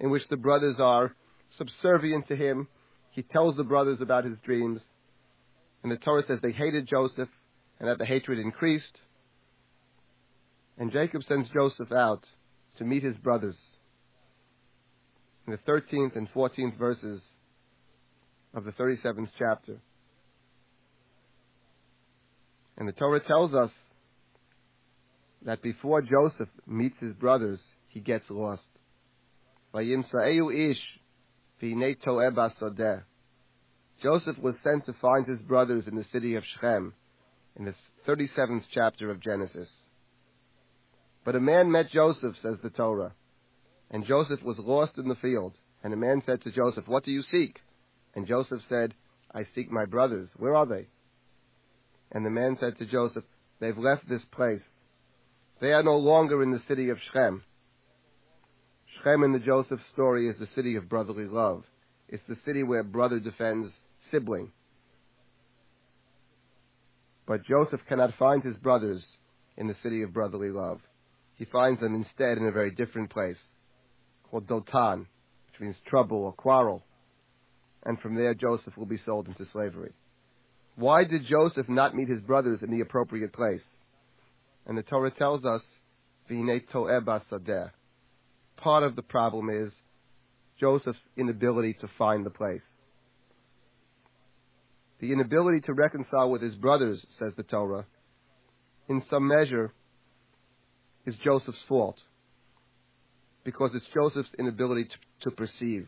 in 0.00 0.10
which 0.10 0.28
the 0.28 0.36
brothers 0.36 0.76
are 0.80 1.14
subservient 1.56 2.26
to 2.28 2.36
him. 2.36 2.66
He 3.12 3.22
tells 3.22 3.56
the 3.56 3.64
brothers 3.64 4.00
about 4.00 4.24
his 4.24 4.38
dreams. 4.40 4.80
And 5.82 5.92
the 5.92 5.96
Torah 5.96 6.24
says 6.26 6.40
they 6.42 6.52
hated 6.52 6.88
Joseph 6.88 7.28
and 7.78 7.88
that 7.88 7.98
the 7.98 8.04
hatred 8.04 8.40
increased. 8.40 8.98
And 10.76 10.92
Jacob 10.92 11.22
sends 11.28 11.48
Joseph 11.50 11.92
out 11.92 12.24
to 12.78 12.84
meet 12.84 13.04
his 13.04 13.16
brothers. 13.16 13.56
In 15.46 15.52
the 15.52 15.72
13th 15.72 16.16
and 16.16 16.28
14th 16.34 16.76
verses 16.76 17.22
of 18.52 18.64
the 18.64 18.72
37th 18.72 19.28
chapter. 19.38 19.76
And 22.76 22.88
the 22.88 22.92
Torah 22.92 23.20
tells 23.20 23.54
us 23.54 23.70
that 25.42 25.62
before 25.62 26.02
Joseph 26.02 26.48
meets 26.66 26.98
his 26.98 27.12
brothers, 27.14 27.60
he 27.88 28.00
gets 28.00 28.24
lost. 28.28 28.62
Joseph 34.02 34.38
was 34.38 34.54
sent 34.62 34.84
to 34.86 34.92
find 35.00 35.26
his 35.26 35.40
brothers 35.40 35.84
in 35.86 35.96
the 35.96 36.04
city 36.12 36.34
of 36.34 36.44
Shechem, 36.44 36.94
in 37.56 37.64
the 37.64 37.74
37th 38.06 38.64
chapter 38.72 39.10
of 39.10 39.22
Genesis. 39.22 39.68
But 41.24 41.36
a 41.36 41.40
man 41.40 41.70
met 41.70 41.90
Joseph, 41.90 42.36
says 42.42 42.56
the 42.62 42.70
Torah, 42.70 43.12
and 43.90 44.06
Joseph 44.06 44.42
was 44.42 44.58
lost 44.58 44.92
in 44.98 45.08
the 45.08 45.14
field. 45.16 45.54
And 45.82 45.92
a 45.92 45.96
man 45.96 46.22
said 46.26 46.42
to 46.42 46.50
Joseph, 46.50 46.88
What 46.88 47.04
do 47.04 47.12
you 47.12 47.22
seek? 47.22 47.60
And 48.14 48.26
Joseph 48.26 48.60
said, 48.68 48.94
I 49.32 49.46
seek 49.54 49.70
my 49.70 49.84
brothers. 49.84 50.28
Where 50.36 50.54
are 50.56 50.66
they? 50.66 50.88
And 52.10 52.24
the 52.24 52.30
man 52.30 52.56
said 52.58 52.76
to 52.78 52.86
Joseph, 52.86 53.24
They've 53.60 53.76
left 53.76 54.08
this 54.08 54.22
place. 54.32 54.62
They 55.60 55.72
are 55.72 55.82
no 55.82 55.96
longer 55.96 56.42
in 56.42 56.50
the 56.50 56.62
city 56.68 56.90
of 56.90 56.98
Shechem. 57.06 57.42
Shechem 58.96 59.22
in 59.22 59.32
the 59.32 59.38
Joseph 59.38 59.80
story 59.92 60.28
is 60.28 60.36
the 60.38 60.48
city 60.54 60.76
of 60.76 60.88
brotherly 60.88 61.26
love. 61.26 61.64
It's 62.08 62.22
the 62.28 62.36
city 62.44 62.62
where 62.62 62.82
brother 62.82 63.18
defends 63.18 63.72
sibling. 64.10 64.52
But 67.26 67.44
Joseph 67.44 67.80
cannot 67.88 68.14
find 68.18 68.42
his 68.42 68.56
brothers 68.56 69.02
in 69.56 69.66
the 69.66 69.76
city 69.82 70.02
of 70.02 70.12
brotherly 70.12 70.50
love. 70.50 70.80
He 71.36 71.46
finds 71.46 71.80
them 71.80 71.94
instead 71.94 72.38
in 72.38 72.46
a 72.46 72.52
very 72.52 72.70
different 72.70 73.10
place 73.10 73.36
called 74.30 74.46
Dotan, 74.46 75.00
which 75.00 75.60
means 75.60 75.76
trouble 75.86 76.18
or 76.18 76.32
quarrel. 76.32 76.84
And 77.84 77.98
from 78.00 78.14
there, 78.14 78.34
Joseph 78.34 78.76
will 78.76 78.86
be 78.86 79.00
sold 79.06 79.26
into 79.28 79.46
slavery. 79.52 79.92
Why 80.76 81.04
did 81.04 81.26
Joseph 81.26 81.68
not 81.68 81.94
meet 81.94 82.08
his 82.08 82.20
brothers 82.20 82.60
in 82.62 82.70
the 82.70 82.80
appropriate 82.80 83.32
place? 83.32 83.62
And 84.66 84.76
the 84.76 84.82
Torah 84.82 85.12
tells 85.12 85.44
us, 85.44 85.62
Part 88.56 88.82
of 88.82 88.96
the 88.96 89.02
problem 89.02 89.48
is 89.48 89.72
Joseph's 90.58 90.98
inability 91.16 91.74
to 91.80 91.88
find 91.98 92.26
the 92.26 92.30
place. 92.30 92.62
The 95.00 95.12
inability 95.12 95.60
to 95.66 95.74
reconcile 95.74 96.30
with 96.30 96.42
his 96.42 96.54
brothers, 96.54 97.04
says 97.18 97.32
the 97.36 97.42
Torah, 97.42 97.86
in 98.88 99.02
some 99.10 99.28
measure 99.28 99.72
is 101.04 101.14
Joseph's 101.24 101.62
fault. 101.68 101.98
Because 103.44 103.70
it's 103.74 103.86
Joseph's 103.94 104.30
inability 104.38 104.84
to, 104.84 105.30
to 105.30 105.36
perceive. 105.36 105.86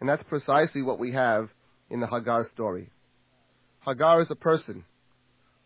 And 0.00 0.08
that's 0.08 0.22
precisely 0.24 0.82
what 0.82 0.98
we 0.98 1.12
have 1.12 1.50
in 1.90 2.00
the 2.00 2.06
Hagar 2.06 2.48
story. 2.52 2.90
Hagar 3.86 4.22
is 4.22 4.28
a 4.30 4.34
person 4.34 4.84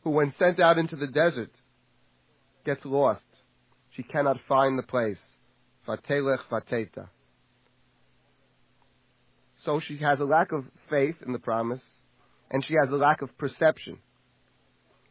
who, 0.03 0.11
when 0.11 0.35
sent 0.39 0.61
out 0.61 0.77
into 0.77 0.97
the 0.97 1.07
desert, 1.07 1.51
gets 2.65 2.85
lost. 2.85 3.21
She 3.97 4.03
cannot 4.03 4.39
find 4.49 4.79
the 4.79 4.83
place. 4.83 5.19
Vatelech 5.87 6.39
vateta. 6.51 7.09
So 9.65 9.81
she 9.87 9.99
has 9.99 10.19
a 10.21 10.25
lack 10.25 10.53
of 10.53 10.65
faith 10.91 11.17
in 11.25 11.33
the 11.33 11.39
promise, 11.39 11.81
and 12.51 12.65
she 12.65 12.75
has 12.83 12.93
a 12.93 12.97
lack 12.97 13.23
of 13.23 13.37
perception. 13.39 13.99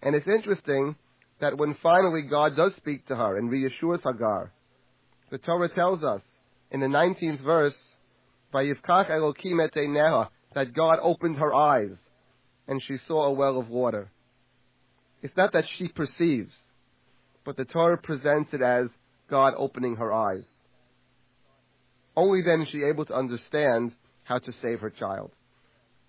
And 0.01 0.15
it's 0.15 0.27
interesting 0.27 0.95
that 1.39 1.57
when 1.57 1.75
finally 1.81 2.21
God 2.21 2.55
does 2.55 2.73
speak 2.77 3.07
to 3.07 3.15
her 3.15 3.37
and 3.37 3.49
reassures 3.49 3.99
Hagar, 4.03 4.51
the 5.31 5.37
Torah 5.39 5.69
tells 5.69 6.03
us 6.03 6.21
in 6.71 6.79
the 6.79 6.87
19th 6.87 7.43
verse, 7.43 7.73
Vayivkach 8.53 9.09
Elokim 9.09 9.63
et 9.63 9.75
Neha, 9.75 10.29
that 10.53 10.73
God 10.73 10.99
opened 11.01 11.37
her 11.37 11.53
eyes 11.53 11.95
and 12.67 12.81
she 12.87 12.97
saw 13.07 13.25
a 13.25 13.31
well 13.31 13.59
of 13.59 13.69
water. 13.69 14.11
It's 15.21 15.35
not 15.35 15.53
that 15.53 15.65
she 15.77 15.87
perceives, 15.87 16.51
but 17.45 17.57
the 17.57 17.65
Torah 17.65 17.97
presents 17.97 18.53
it 18.53 18.61
as 18.61 18.87
God 19.29 19.53
opening 19.57 19.95
her 19.97 20.11
eyes. 20.13 20.45
Only 22.15 22.41
then 22.41 22.61
is 22.61 22.69
she 22.71 22.83
able 22.83 23.05
to 23.05 23.15
understand 23.15 23.93
how 24.23 24.39
to 24.39 24.53
save 24.61 24.79
her 24.79 24.89
child. 24.89 25.31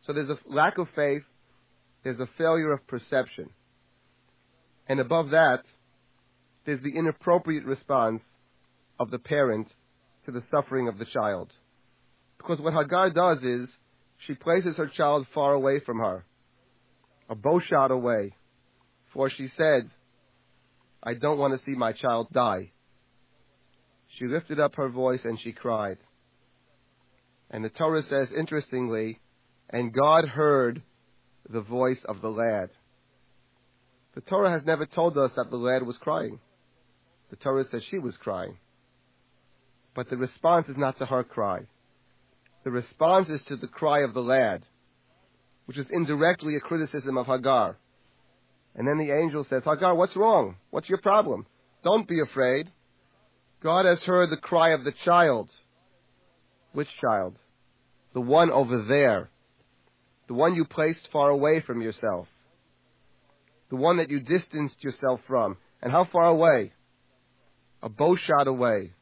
So 0.06 0.12
there's 0.12 0.28
a 0.28 0.38
lack 0.46 0.78
of 0.78 0.88
faith, 0.94 1.22
there's 2.02 2.20
a 2.20 2.28
failure 2.36 2.72
of 2.72 2.86
perception. 2.86 3.50
And 4.86 5.00
above 5.00 5.30
that, 5.30 5.62
there's 6.66 6.82
the 6.82 6.96
inappropriate 6.96 7.64
response 7.64 8.22
of 9.00 9.10
the 9.10 9.18
parent 9.18 9.68
to 10.26 10.32
the 10.32 10.42
suffering 10.50 10.88
of 10.88 10.98
the 10.98 11.06
child. 11.06 11.52
Because 12.38 12.60
what 12.60 12.74
Hagar 12.74 13.10
does 13.10 13.38
is 13.42 13.68
she 14.26 14.34
places 14.34 14.76
her 14.76 14.90
child 14.94 15.26
far 15.34 15.54
away 15.54 15.80
from 15.80 15.98
her, 15.98 16.24
a 17.28 17.34
bow 17.34 17.60
shot 17.60 17.90
away, 17.90 18.34
for 19.12 19.30
she 19.30 19.48
said, 19.56 19.90
I 21.04 21.14
don't 21.14 21.38
want 21.38 21.58
to 21.58 21.64
see 21.66 21.76
my 21.76 21.92
child 21.92 22.28
die. 22.32 22.72
She 24.18 24.26
lifted 24.26 24.58
up 24.58 24.76
her 24.76 24.88
voice 24.88 25.20
and 25.24 25.38
she 25.40 25.52
cried. 25.52 25.98
And 27.50 27.64
the 27.64 27.68
Torah 27.68 28.02
says, 28.08 28.28
interestingly, 28.36 29.20
and 29.68 29.92
God 29.92 30.26
heard 30.26 30.82
the 31.48 31.60
voice 31.60 31.98
of 32.08 32.22
the 32.22 32.28
lad. 32.28 32.70
The 34.14 34.22
Torah 34.22 34.50
has 34.50 34.62
never 34.64 34.86
told 34.86 35.18
us 35.18 35.30
that 35.36 35.50
the 35.50 35.56
lad 35.56 35.82
was 35.82 35.96
crying. 35.98 36.38
The 37.30 37.36
Torah 37.36 37.64
says 37.70 37.82
she 37.90 37.98
was 37.98 38.14
crying. 38.20 38.56
But 39.94 40.08
the 40.08 40.16
response 40.16 40.66
is 40.68 40.76
not 40.76 40.98
to 40.98 41.06
her 41.06 41.24
cry. 41.24 41.60
The 42.64 42.70
response 42.70 43.28
is 43.28 43.40
to 43.48 43.56
the 43.56 43.66
cry 43.66 44.00
of 44.00 44.14
the 44.14 44.22
lad, 44.22 44.64
which 45.66 45.76
is 45.76 45.86
indirectly 45.90 46.56
a 46.56 46.60
criticism 46.60 47.18
of 47.18 47.26
Hagar. 47.26 47.76
And 48.76 48.86
then 48.86 48.98
the 48.98 49.14
angel 49.14 49.46
says, 49.48 49.62
oh, 49.66 49.74
Hagar, 49.74 49.94
what's 49.94 50.16
wrong? 50.16 50.56
What's 50.70 50.88
your 50.88 50.98
problem? 50.98 51.46
Don't 51.84 52.08
be 52.08 52.20
afraid. 52.20 52.70
God 53.62 53.84
has 53.86 53.98
heard 54.00 54.30
the 54.30 54.36
cry 54.36 54.70
of 54.70 54.84
the 54.84 54.92
child. 55.04 55.48
Which 56.72 56.88
child? 57.00 57.36
The 58.14 58.20
one 58.20 58.50
over 58.50 58.84
there. 58.88 59.30
The 60.28 60.34
one 60.34 60.54
you 60.54 60.64
placed 60.64 61.08
far 61.12 61.30
away 61.30 61.62
from 61.66 61.82
yourself. 61.82 62.26
The 63.70 63.76
one 63.76 63.98
that 63.98 64.10
you 64.10 64.20
distanced 64.20 64.82
yourself 64.82 65.20
from. 65.26 65.56
And 65.82 65.92
how 65.92 66.08
far 66.10 66.24
away? 66.24 66.72
A 67.82 67.88
bow 67.88 68.16
shot 68.16 68.48
away. 68.48 68.92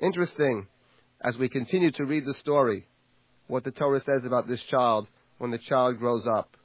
Interesting, 0.00 0.66
as 1.20 1.36
we 1.36 1.48
continue 1.48 1.90
to 1.92 2.04
read 2.04 2.24
the 2.24 2.34
story, 2.40 2.86
what 3.48 3.64
the 3.64 3.70
Torah 3.72 4.02
says 4.06 4.22
about 4.24 4.46
this 4.46 4.60
child 4.70 5.08
when 5.38 5.50
the 5.50 5.58
child 5.58 5.98
grows 5.98 6.24
up. 6.26 6.56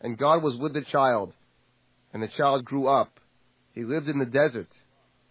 And 0.00 0.18
God 0.18 0.42
was 0.42 0.56
with 0.58 0.74
the 0.74 0.84
child, 0.90 1.32
and 2.12 2.22
the 2.22 2.28
child 2.36 2.64
grew 2.64 2.86
up. 2.86 3.18
He 3.74 3.84
lived 3.84 4.08
in 4.08 4.18
the 4.18 4.26
desert. 4.26 4.68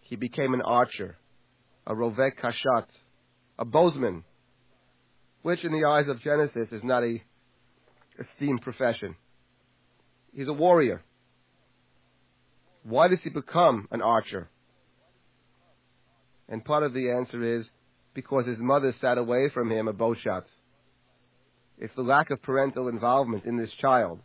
He 0.02 0.16
became 0.16 0.54
an 0.54 0.62
archer, 0.62 1.18
a 1.86 1.94
rovek 1.94 2.40
kashat, 2.42 2.86
a 3.58 3.66
bowsman, 3.66 4.24
which 5.42 5.64
in 5.64 5.72
the 5.72 5.88
eyes 5.88 6.08
of 6.08 6.22
Genesis 6.22 6.70
is 6.72 6.84
not 6.84 7.04
a 7.04 7.22
esteemed 8.20 8.62
profession. 8.62 9.16
He's 10.34 10.48
a 10.48 10.54
warrior. 10.54 11.04
Why 12.84 13.08
does 13.08 13.20
he 13.24 13.30
become 13.30 13.88
an 13.92 14.02
archer? 14.02 14.50
And 16.50 16.66
part 16.66 16.84
of 16.84 16.94
the 16.94 17.12
answer 17.12 17.60
is 17.60 17.66
because 18.14 18.46
his 18.46 18.58
mother 18.60 18.94
sat 19.00 19.18
away 19.18 19.50
from 19.54 19.72
him 19.72 19.88
a 19.88 19.94
bow 19.94 20.16
shot. 20.16 20.46
It's 21.78 21.96
the 21.96 22.02
lack 22.02 22.30
of 22.30 22.42
parental 22.42 22.90
involvement 22.90 23.46
in 23.46 23.58
this 23.58 23.72
child, 23.80 24.20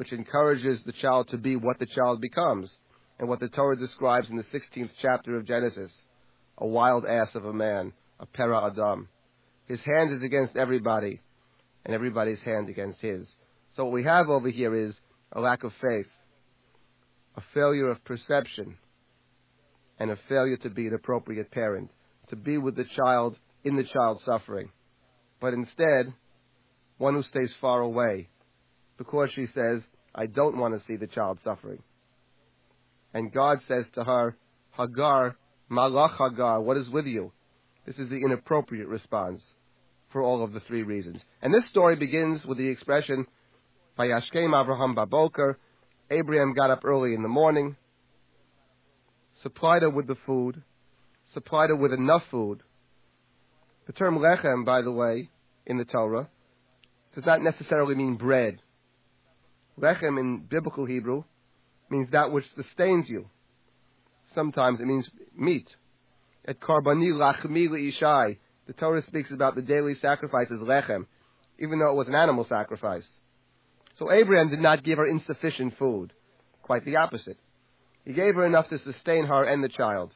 which 0.00 0.14
encourages 0.14 0.80
the 0.86 0.92
child 0.92 1.28
to 1.28 1.36
be 1.36 1.56
what 1.56 1.78
the 1.78 1.84
child 1.84 2.22
becomes, 2.22 2.70
and 3.18 3.28
what 3.28 3.38
the 3.38 3.50
Torah 3.50 3.76
describes 3.76 4.30
in 4.30 4.36
the 4.38 4.44
16th 4.44 4.88
chapter 5.02 5.36
of 5.36 5.46
Genesis 5.46 5.90
a 6.56 6.66
wild 6.66 7.04
ass 7.04 7.28
of 7.34 7.44
a 7.44 7.52
man, 7.52 7.92
a 8.18 8.24
para 8.24 8.64
adam. 8.64 9.10
His 9.66 9.78
hand 9.80 10.10
is 10.10 10.22
against 10.22 10.56
everybody, 10.56 11.20
and 11.84 11.94
everybody's 11.94 12.40
hand 12.46 12.70
against 12.70 12.98
his. 13.02 13.26
So 13.76 13.84
what 13.84 13.92
we 13.92 14.04
have 14.04 14.30
over 14.30 14.48
here 14.48 14.74
is 14.74 14.94
a 15.32 15.40
lack 15.42 15.64
of 15.64 15.72
faith, 15.82 16.08
a 17.36 17.42
failure 17.52 17.88
of 17.88 18.02
perception, 18.02 18.78
and 19.98 20.10
a 20.10 20.18
failure 20.30 20.56
to 20.62 20.70
be 20.70 20.86
an 20.86 20.94
appropriate 20.94 21.50
parent, 21.50 21.90
to 22.30 22.36
be 22.36 22.56
with 22.56 22.74
the 22.74 22.86
child 22.96 23.36
in 23.64 23.76
the 23.76 23.84
child's 23.84 24.24
suffering. 24.24 24.70
But 25.42 25.52
instead, 25.52 26.14
one 26.96 27.12
who 27.12 27.22
stays 27.22 27.52
far 27.60 27.82
away, 27.82 28.30
because 28.96 29.30
she 29.34 29.46
says, 29.54 29.80
I 30.14 30.26
don't 30.26 30.56
want 30.56 30.74
to 30.74 30.86
see 30.86 30.96
the 30.96 31.06
child 31.06 31.38
suffering. 31.44 31.82
And 33.14 33.32
God 33.32 33.58
says 33.68 33.84
to 33.94 34.04
her, 34.04 34.36
Hagar, 34.76 35.36
Malach 35.70 36.16
Hagar, 36.18 36.60
what 36.60 36.76
is 36.76 36.88
with 36.88 37.06
you? 37.06 37.32
This 37.86 37.96
is 37.96 38.08
the 38.08 38.22
inappropriate 38.24 38.88
response 38.88 39.40
for 40.12 40.22
all 40.22 40.44
of 40.44 40.52
the 40.52 40.60
three 40.60 40.82
reasons. 40.82 41.20
And 41.42 41.52
this 41.52 41.68
story 41.70 41.96
begins 41.96 42.44
with 42.44 42.58
the 42.58 42.68
expression, 42.68 43.26
Vayashkem 43.98 44.52
Avraham 44.52 44.94
Baboker, 44.94 45.56
Abraham 46.10 46.54
got 46.54 46.70
up 46.70 46.84
early 46.84 47.14
in 47.14 47.22
the 47.22 47.28
morning, 47.28 47.76
supplied 49.42 49.82
her 49.82 49.90
with 49.90 50.06
the 50.06 50.16
food, 50.26 50.62
supplied 51.32 51.70
her 51.70 51.76
with 51.76 51.92
enough 51.92 52.22
food. 52.30 52.62
The 53.86 53.92
term 53.92 54.18
lechem, 54.18 54.64
by 54.64 54.82
the 54.82 54.90
way, 54.90 55.30
in 55.66 55.78
the 55.78 55.84
Torah, 55.84 56.28
does 57.14 57.24
not 57.24 57.42
necessarily 57.42 57.94
mean 57.94 58.16
bread. 58.16 58.60
Lechem 59.80 60.18
in 60.18 60.46
biblical 60.48 60.84
Hebrew 60.84 61.24
means 61.90 62.08
that 62.12 62.30
which 62.30 62.44
sustains 62.54 63.08
you. 63.08 63.26
Sometimes 64.34 64.80
it 64.80 64.86
means 64.86 65.08
meat. 65.36 65.68
At 66.46 66.60
karbani 66.60 67.12
lachmi 67.12 67.68
ishai, 67.68 68.38
the 68.66 68.72
Torah 68.74 69.02
speaks 69.06 69.30
about 69.32 69.56
the 69.56 69.62
daily 69.62 69.94
sacrifice 70.00 70.46
as 70.52 70.60
lechem, 70.60 71.06
even 71.58 71.78
though 71.78 71.90
it 71.90 71.96
was 71.96 72.08
an 72.08 72.14
animal 72.14 72.46
sacrifice. 72.48 73.04
So 73.98 74.12
Abraham 74.12 74.48
did 74.50 74.60
not 74.60 74.84
give 74.84 74.98
her 74.98 75.06
insufficient 75.06 75.76
food. 75.78 76.12
Quite 76.62 76.84
the 76.84 76.96
opposite. 76.96 77.38
He 78.04 78.12
gave 78.12 78.34
her 78.34 78.46
enough 78.46 78.68
to 78.68 78.78
sustain 78.78 79.26
her 79.26 79.44
and 79.44 79.62
the 79.62 79.68
child. 79.68 80.12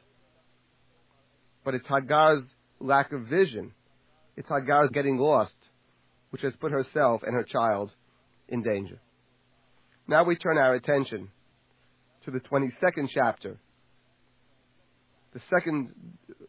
But 1.63 1.75
it's 1.75 1.87
Hagar's 1.87 2.43
lack 2.79 3.11
of 3.11 3.23
vision. 3.23 3.73
It's 4.37 4.49
Hagar's 4.49 4.89
getting 4.93 5.17
lost, 5.17 5.55
which 6.29 6.41
has 6.41 6.53
put 6.59 6.71
herself 6.71 7.21
and 7.23 7.33
her 7.33 7.43
child 7.43 7.91
in 8.47 8.63
danger. 8.63 8.99
Now 10.07 10.23
we 10.23 10.35
turn 10.35 10.57
our 10.57 10.75
attention 10.75 11.29
to 12.25 12.31
the 12.31 12.39
22nd 12.39 13.09
chapter. 13.11 13.57
The 15.33 15.41
second, 15.49 15.93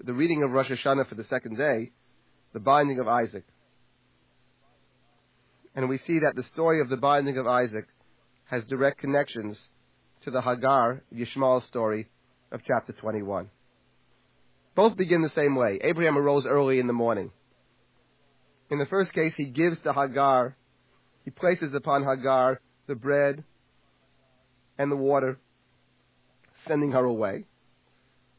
the 0.05 0.13
reading 0.13 0.43
of 0.43 0.51
Rosh 0.51 0.71
Hashanah 0.71 1.09
for 1.09 1.15
the 1.15 1.25
second 1.31 1.57
day, 1.57 1.91
the 2.53 2.61
binding 2.61 3.01
of 3.01 3.09
Isaac. 3.09 3.45
And 5.75 5.89
we 5.89 5.99
see 6.07 6.19
that 6.21 6.35
the 6.37 6.45
story 6.53 6.81
of 6.81 6.91
the 6.91 6.97
binding 6.97 7.39
of 7.39 7.47
Isaac 7.47 7.87
has 8.45 8.63
direct 8.65 8.99
connections 8.99 9.57
to 10.25 10.31
the 10.31 10.43
Hagar 10.43 11.03
Yishmael 11.15 11.67
story 11.69 12.09
of 12.53 12.61
chapter 12.67 12.93
21. 12.93 13.51
Both 14.75 14.97
begin 14.99 15.23
the 15.23 15.33
same 15.35 15.57
way. 15.57 15.79
Abraham 15.83 16.19
arose 16.19 16.45
early 16.47 16.79
in 16.79 16.87
the 16.87 16.93
morning. 16.93 17.31
In 18.71 18.79
the 18.79 18.87
first 18.87 19.13
case, 19.15 19.33
he 19.37 19.47
gives 19.47 19.79
to 19.85 19.93
Hagar, 19.95 20.57
he 21.25 21.31
places 21.31 21.73
upon 21.75 22.05
Hagar 22.05 22.61
the 22.87 22.95
bread 22.95 23.45
and 24.79 24.91
the 24.91 24.97
water, 24.97 25.39
sending 26.67 26.93
her 26.93 27.05
away. 27.05 27.45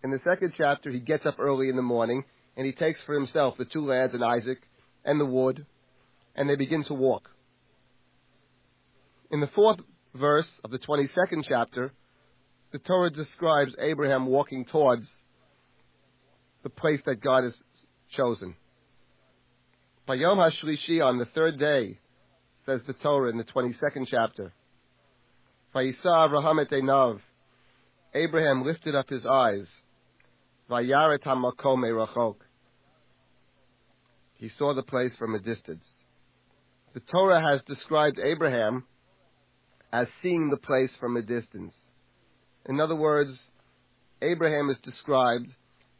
In 0.03 0.12
the 0.12 0.19
second 0.23 0.53
chapter, 0.57 0.91
he 0.91 0.99
gets 0.99 1.25
up 1.25 1.39
early 1.39 1.69
in 1.69 1.75
the 1.75 1.81
morning 1.81 2.23
and 2.55 2.65
he 2.65 2.71
takes 2.71 2.99
for 3.05 3.13
himself 3.13 3.55
the 3.57 3.65
two 3.65 3.86
lads 3.86 4.13
and 4.13 4.23
Isaac 4.23 4.60
and 5.05 5.19
the 5.19 5.25
wood, 5.25 5.65
and 6.36 6.49
they 6.49 6.55
begin 6.55 6.83
to 6.86 6.93
walk. 6.93 7.29
In 9.31 9.41
the 9.41 9.49
fourth 9.55 9.79
verse 10.15 10.47
of 10.63 10.71
the 10.71 10.79
22nd 10.79 11.43
chapter, 11.47 11.91
the 12.71 12.79
Torah 12.79 13.12
describes 13.12 13.71
Abraham 13.79 14.25
walking 14.25 14.65
towards 14.65 15.05
the 16.63 16.69
place 16.69 16.99
that 17.05 17.21
God 17.21 17.43
has 17.43 17.53
chosen. 18.15 18.55
By 20.05 20.15
Yom 20.15 20.38
HaShlishi, 20.38 21.03
on 21.03 21.17
the 21.17 21.25
third 21.25 21.60
day, 21.60 21.99
says 22.67 22.82
the 22.86 22.93
Torah 22.93 23.30
in 23.32 23.38
the 23.38 23.45
22nd 23.45 24.08
chapter, 24.12 24.51
Vayisa 25.73 26.06
Avraham 26.06 26.62
et 26.62 26.69
Einav, 26.69 27.21
Abraham 28.13 28.65
lifted 28.65 28.93
up 28.93 29.10
his 29.10 29.25
eyes, 29.25 29.65
Vayaret 30.69 31.23
HaMakom 31.23 31.56
Rachok. 31.63 32.36
He 34.36 34.49
saw 34.58 34.73
the 34.73 34.84
place 34.84 35.13
from 35.17 35.34
a 35.34 35.39
distance. 35.39 35.86
The 36.93 36.99
Torah 37.10 37.41
has 37.41 37.62
described 37.65 38.19
Abraham 38.19 38.84
as 39.93 40.08
seeing 40.21 40.49
the 40.49 40.58
place 40.58 40.91
from 40.99 41.15
a 41.15 41.21
distance. 41.21 41.73
In 42.67 42.82
other 42.82 42.97
words, 42.97 43.32
Abraham 44.21 44.69
is 44.69 44.77
described 44.84 45.47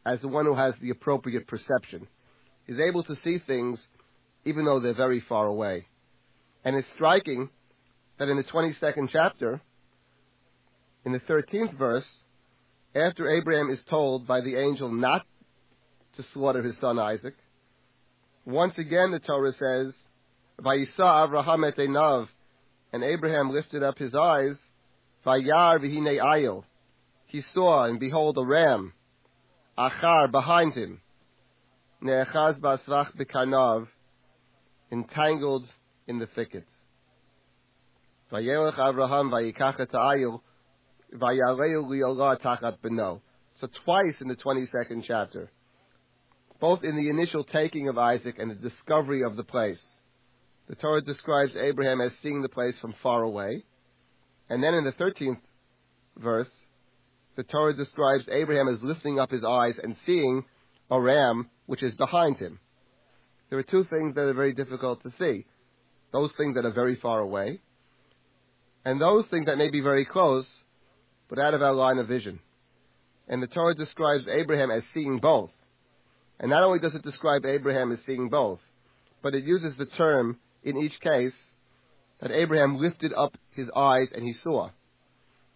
as 0.06 0.20
the 0.20 0.28
one 0.28 0.46
who 0.46 0.56
has 0.56 0.74
the 0.82 0.90
appropriate 0.90 1.48
perception. 1.48 2.08
He's 2.66 2.80
able 2.80 3.04
to 3.06 3.16
see 3.24 3.38
things 3.48 3.80
even 4.44 4.66
though 4.66 4.82
they're 4.82 4.94
very 4.94 5.24
far 5.30 5.46
away. 5.46 5.86
And 6.68 6.76
it's 6.76 6.88
striking 6.96 7.50
that 8.20 8.28
in 8.28 8.36
the 8.36 8.44
22nd 8.44 9.08
chapter, 9.10 9.62
in 11.06 11.14
the 11.14 11.20
13th 11.20 11.78
verse, 11.78 12.04
after 12.94 13.30
Abraham 13.30 13.70
is 13.70 13.80
told 13.90 14.28
by 14.28 14.42
the 14.42 14.58
angel 14.58 14.92
not 14.92 15.26
to 16.18 16.26
slaughter 16.34 16.62
his 16.62 16.76
son 16.82 17.00
Isaac, 17.00 17.36
once 18.46 18.74
again 18.78 19.12
the 19.12 19.20
Torah 19.20 19.54
says, 19.54 19.94
Vayisa 20.62 20.90
Avraham 21.00 21.66
et 21.66 21.78
Einav, 21.78 22.28
and 22.92 23.02
Abraham 23.02 23.50
lifted 23.50 23.82
up 23.82 23.98
his 23.98 24.14
eyes, 24.14 24.58
Vayar 25.26 25.80
v'hine 25.80 26.22
ayil. 26.22 26.66
He 27.28 27.44
saw, 27.54 27.86
and 27.86 27.98
behold, 27.98 28.38
a 28.38 28.44
ram, 28.44 28.92
Achar, 29.80 30.30
behind 30.30 30.74
him, 30.74 31.00
Ne'echaz 32.04 32.60
basvach 32.60 33.16
b'karnav, 33.16 33.88
entangled 34.92 35.66
in 36.08 36.20
the 36.20 36.28
thicket. 36.28 36.66
Vayelech 38.32 38.78
Avraham 38.78 39.32
vayikach 39.32 39.80
et 39.80 39.92
li'olah 41.14 42.40
tachat. 42.42 43.22
So 43.60 43.68
twice 43.86 44.16
in 44.22 44.28
the 44.28 44.36
22nd 44.36 45.04
chapter, 45.08 45.50
both 46.60 46.84
in 46.84 46.96
the 46.96 47.10
initial 47.10 47.44
taking 47.44 47.88
of 47.88 47.98
Isaac 47.98 48.36
and 48.40 48.52
the 48.52 48.70
discovery 48.70 49.24
of 49.24 49.36
the 49.36 49.44
place. 49.44 49.80
The 50.68 50.76
Torah 50.76 51.02
describes 51.02 51.54
Abraham 51.56 52.02
as 52.02 52.12
seeing 52.22 52.42
the 52.42 52.50
place 52.50 52.76
from 52.82 52.94
far 53.02 53.24
away. 53.24 53.64
And 54.50 54.62
then 54.62 54.74
in 54.74 54.84
the 54.84 54.92
13th 54.92 55.40
verse, 56.18 56.50
the 57.36 57.44
Torah 57.44 57.76
describes 57.76 58.26
Abraham 58.32 58.68
as 58.68 58.82
lifting 58.84 59.20
up 59.20 59.32
his 59.32 59.44
eyes 59.44 59.76
and 59.82 59.96
seeing 60.06 60.44
a 60.90 61.00
ram 61.00 61.50
which 61.68 61.84
is 61.84 61.94
behind 61.94 62.38
him. 62.38 62.60
There 63.50 63.60
are 63.60 63.64
two 63.64 63.86
things 63.90 64.16
that 64.16 64.22
are 64.22 64.34
very 64.34 64.54
difficult 64.54 65.04
to 65.04 65.14
see. 65.20 65.46
Those 66.12 66.32
things 66.38 66.56
that 66.56 66.66
are 66.66 66.74
very 66.74 66.96
far 66.96 67.20
away, 67.20 67.60
and 68.86 69.02
those 69.02 69.26
things 69.30 69.48
that 69.48 69.58
may 69.58 69.70
be 69.70 69.82
very 69.82 70.06
close, 70.06 70.46
but 71.30 71.40
out 71.40 71.54
of 71.54 71.62
our 71.62 71.74
line 71.74 71.98
of 71.98 72.08
vision. 72.08 72.40
And 73.28 73.44
the 73.44 73.48
Torah 73.48 73.76
describes 73.76 74.24
Abraham 74.28 74.72
as 74.72 74.84
seeing 74.94 75.20
both. 75.20 75.50
And 76.40 76.50
not 76.50 76.64
only 76.64 76.80
does 76.80 76.96
it 76.96 77.04
describe 77.04 77.46
Abraham 77.46 77.92
as 77.92 78.00
seeing 78.06 78.30
both, 78.30 78.60
but 79.22 79.36
it 79.36 79.44
uses 79.44 79.74
the 79.78 79.88
term 79.98 80.38
in 80.64 80.78
each 80.78 80.98
case 81.02 81.34
that 82.22 82.32
Abraham 82.32 82.78
lifted 82.78 83.12
up 83.14 83.36
his 83.52 83.68
eyes 83.76 84.08
and 84.16 84.24
he 84.24 84.34
saw, 84.44 84.70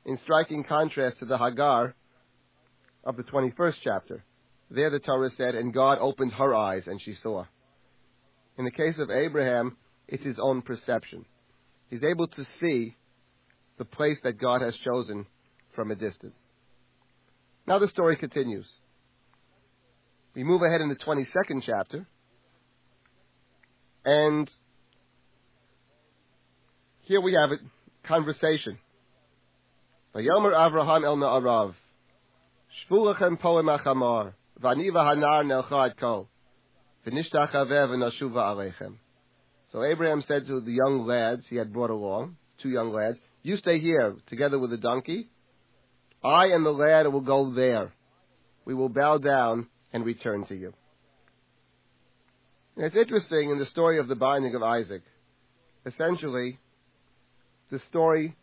in 0.05 0.19
striking 0.23 0.63
contrast 0.63 1.19
to 1.19 1.25
the 1.25 1.37
Hagar 1.37 1.95
of 3.03 3.15
the 3.15 3.23
21st 3.23 3.75
chapter. 3.83 4.23
There 4.69 4.89
the 4.89 4.99
Torah 4.99 5.29
said, 5.37 5.55
and 5.55 5.73
God 5.73 5.97
opened 5.99 6.33
her 6.33 6.53
eyes 6.53 6.83
and 6.85 7.01
she 7.01 7.15
saw. 7.21 7.45
In 8.57 8.65
the 8.65 8.71
case 8.71 8.95
of 8.99 9.09
Abraham, 9.09 9.77
it's 10.07 10.23
his 10.23 10.37
own 10.41 10.61
perception. 10.61 11.25
He's 11.89 12.03
able 12.03 12.27
to 12.27 12.45
see 12.59 12.95
the 13.77 13.85
place 13.85 14.17
that 14.23 14.39
God 14.39 14.61
has 14.61 14.73
chosen 14.85 15.25
from 15.75 15.91
a 15.91 15.95
distance. 15.95 16.35
Now 17.67 17.79
the 17.79 17.87
story 17.87 18.15
continues. 18.15 18.65
We 20.35 20.43
move 20.43 20.61
ahead 20.61 20.81
in 20.81 20.89
the 20.89 20.95
22nd 20.95 21.63
chapter, 21.65 22.07
and 24.05 24.49
here 27.01 27.21
we 27.21 27.33
have 27.33 27.51
it, 27.51 27.59
conversation. 28.07 28.77
Vayomer 30.15 30.53
Avraham 30.53 31.05
el 31.05 31.17
Na'arav, 31.17 31.73
Shvulachem 32.89 33.39
poem 33.39 33.65
achamar, 33.65 34.33
Vaniva 34.61 35.03
hanar 35.03 35.43
nelchad 35.43 35.97
ko, 35.97 36.27
V'nishtach 37.05 37.53
v'nashuva. 37.53 38.75
So 39.71 39.83
Abraham 39.83 40.23
said 40.27 40.47
to 40.47 40.59
the 40.59 40.71
young 40.71 41.05
lads 41.07 41.43
he 41.49 41.55
had 41.55 41.71
brought 41.71 41.89
along, 41.89 42.35
two 42.61 42.69
young 42.69 42.91
lads, 42.91 43.17
you 43.41 43.57
stay 43.57 43.79
here 43.79 44.15
together 44.27 44.59
with 44.59 44.69
the 44.69 44.77
donkey. 44.77 45.29
I 46.23 46.47
and 46.47 46.65
the 46.65 46.71
lad 46.71 47.07
will 47.07 47.21
go 47.21 47.53
there. 47.53 47.91
We 48.65 48.73
will 48.73 48.89
bow 48.89 49.17
down 49.17 49.67
and 49.93 50.05
return 50.05 50.45
to 50.47 50.55
you. 50.55 50.73
It's 52.77 52.95
interesting 52.95 53.49
in 53.49 53.59
the 53.59 53.65
story 53.67 53.97
of 53.99 54.07
the 54.07 54.15
binding 54.15 54.55
of 54.55 54.63
Isaac. 54.63 55.01
Essentially, 55.85 56.59
the 57.71 57.81
story, 57.89 58.35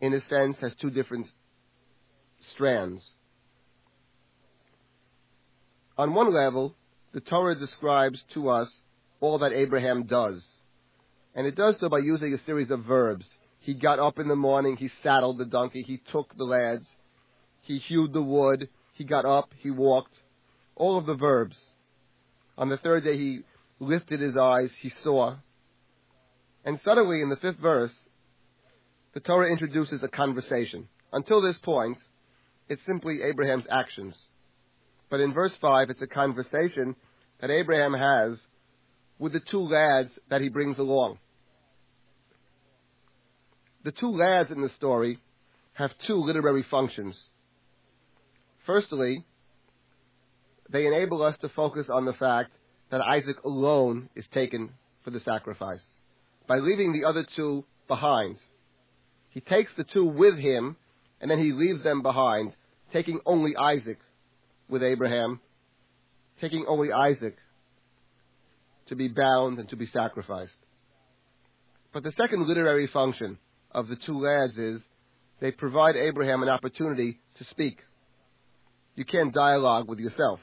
in 0.00 0.14
a 0.14 0.20
sense, 0.28 0.56
has 0.60 0.72
two 0.80 0.90
different 0.90 1.26
strands. 2.54 3.02
On 5.96 6.14
one 6.14 6.34
level, 6.34 6.74
the 7.12 7.20
Torah 7.20 7.58
describes 7.58 8.18
to 8.34 8.48
us 8.48 8.68
all 9.22 9.38
that 9.38 9.52
Abraham 9.52 10.02
does. 10.02 10.42
And 11.34 11.46
it 11.46 11.56
does 11.56 11.76
so 11.80 11.88
by 11.88 11.98
using 11.98 12.34
a 12.34 12.44
series 12.44 12.70
of 12.70 12.84
verbs. 12.84 13.24
He 13.60 13.72
got 13.72 14.00
up 14.00 14.18
in 14.18 14.26
the 14.26 14.36
morning, 14.36 14.76
he 14.76 14.90
saddled 15.02 15.38
the 15.38 15.46
donkey, 15.46 15.82
he 15.86 16.02
took 16.10 16.36
the 16.36 16.44
lads, 16.44 16.84
he 17.62 17.78
hewed 17.78 18.12
the 18.12 18.22
wood, 18.22 18.68
he 18.94 19.04
got 19.04 19.24
up, 19.24 19.50
he 19.58 19.70
walked. 19.70 20.12
All 20.74 20.98
of 20.98 21.06
the 21.06 21.14
verbs. 21.14 21.56
On 22.58 22.68
the 22.68 22.76
third 22.76 23.04
day, 23.04 23.16
he 23.16 23.40
lifted 23.78 24.20
his 24.20 24.36
eyes, 24.36 24.70
he 24.80 24.90
saw. 25.04 25.36
And 26.64 26.80
suddenly, 26.84 27.22
in 27.22 27.30
the 27.30 27.36
fifth 27.36 27.58
verse, 27.58 27.92
the 29.14 29.20
Torah 29.20 29.50
introduces 29.50 30.02
a 30.02 30.08
conversation. 30.08 30.88
Until 31.12 31.40
this 31.40 31.58
point, 31.62 31.98
it's 32.68 32.82
simply 32.86 33.20
Abraham's 33.22 33.66
actions. 33.70 34.14
But 35.10 35.20
in 35.20 35.32
verse 35.32 35.52
5, 35.60 35.90
it's 35.90 36.02
a 36.02 36.06
conversation 36.06 36.96
that 37.40 37.50
Abraham 37.50 37.92
has 37.92 38.38
with 39.22 39.32
the 39.32 39.40
two 39.52 39.68
lads 39.68 40.08
that 40.30 40.40
he 40.40 40.48
brings 40.48 40.76
along. 40.78 41.16
The 43.84 43.92
two 43.92 44.10
lads 44.10 44.50
in 44.50 44.62
the 44.62 44.70
story 44.76 45.16
have 45.74 45.92
two 46.08 46.16
literary 46.16 46.66
functions. 46.68 47.14
Firstly, 48.66 49.24
they 50.72 50.86
enable 50.86 51.22
us 51.22 51.36
to 51.40 51.48
focus 51.50 51.86
on 51.88 52.04
the 52.04 52.14
fact 52.14 52.50
that 52.90 53.00
Isaac 53.00 53.36
alone 53.44 54.08
is 54.16 54.24
taken 54.34 54.70
for 55.04 55.10
the 55.12 55.20
sacrifice 55.20 55.84
by 56.48 56.56
leaving 56.56 56.92
the 56.92 57.08
other 57.08 57.24
two 57.36 57.64
behind. 57.86 58.38
He 59.30 59.40
takes 59.40 59.70
the 59.76 59.84
two 59.84 60.04
with 60.04 60.36
him 60.36 60.74
and 61.20 61.30
then 61.30 61.38
he 61.38 61.52
leaves 61.52 61.84
them 61.84 62.02
behind, 62.02 62.56
taking 62.92 63.20
only 63.24 63.52
Isaac 63.56 64.00
with 64.68 64.82
Abraham, 64.82 65.38
taking 66.40 66.64
only 66.66 66.90
Isaac 66.90 67.36
to 68.88 68.96
be 68.96 69.08
bound 69.08 69.58
and 69.58 69.68
to 69.70 69.76
be 69.76 69.86
sacrificed. 69.86 70.52
But 71.92 72.02
the 72.02 72.12
second 72.18 72.46
literary 72.46 72.86
function 72.86 73.38
of 73.70 73.88
the 73.88 73.96
two 73.96 74.20
lads 74.20 74.56
is 74.56 74.80
they 75.40 75.50
provide 75.50 75.96
Abraham 75.96 76.42
an 76.42 76.48
opportunity 76.48 77.18
to 77.38 77.44
speak. 77.44 77.78
You 78.94 79.04
can't 79.04 79.34
dialogue 79.34 79.88
with 79.88 79.98
yourself. 79.98 80.40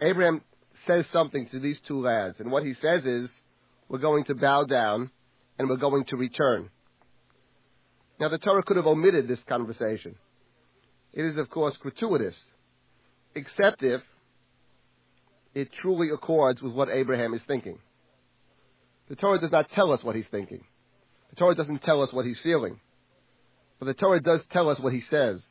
Abraham 0.00 0.42
says 0.86 1.04
something 1.12 1.48
to 1.50 1.60
these 1.60 1.78
two 1.86 2.02
lads, 2.02 2.36
and 2.38 2.50
what 2.50 2.64
he 2.64 2.74
says 2.82 3.04
is, 3.04 3.28
we're 3.88 3.98
going 3.98 4.24
to 4.24 4.34
bow 4.34 4.64
down, 4.64 5.10
and 5.58 5.68
we're 5.68 5.76
going 5.76 6.04
to 6.06 6.16
return. 6.16 6.70
Now, 8.18 8.28
the 8.28 8.38
Torah 8.38 8.62
could 8.62 8.76
have 8.76 8.86
omitted 8.86 9.28
this 9.28 9.38
conversation. 9.48 10.14
It 11.12 11.24
is, 11.24 11.36
of 11.36 11.50
course, 11.50 11.76
gratuitous, 11.80 12.34
except 13.34 13.82
if 13.82 14.00
it 15.54 15.68
truly 15.80 16.10
accords 16.10 16.62
with 16.62 16.72
what 16.72 16.88
Abraham 16.88 17.34
is 17.34 17.40
thinking. 17.46 17.78
The 19.08 19.16
Torah 19.16 19.40
does 19.40 19.52
not 19.52 19.70
tell 19.74 19.92
us 19.92 20.02
what 20.02 20.16
he's 20.16 20.26
thinking. 20.30 20.64
The 21.30 21.36
Torah 21.36 21.54
doesn't 21.54 21.82
tell 21.82 22.02
us 22.02 22.12
what 22.12 22.26
he's 22.26 22.38
feeling. 22.42 22.80
But 23.78 23.86
the 23.86 23.94
Torah 23.94 24.20
does 24.20 24.40
tell 24.52 24.68
us 24.68 24.78
what 24.78 24.92
he 24.92 25.02
says. 25.10 25.42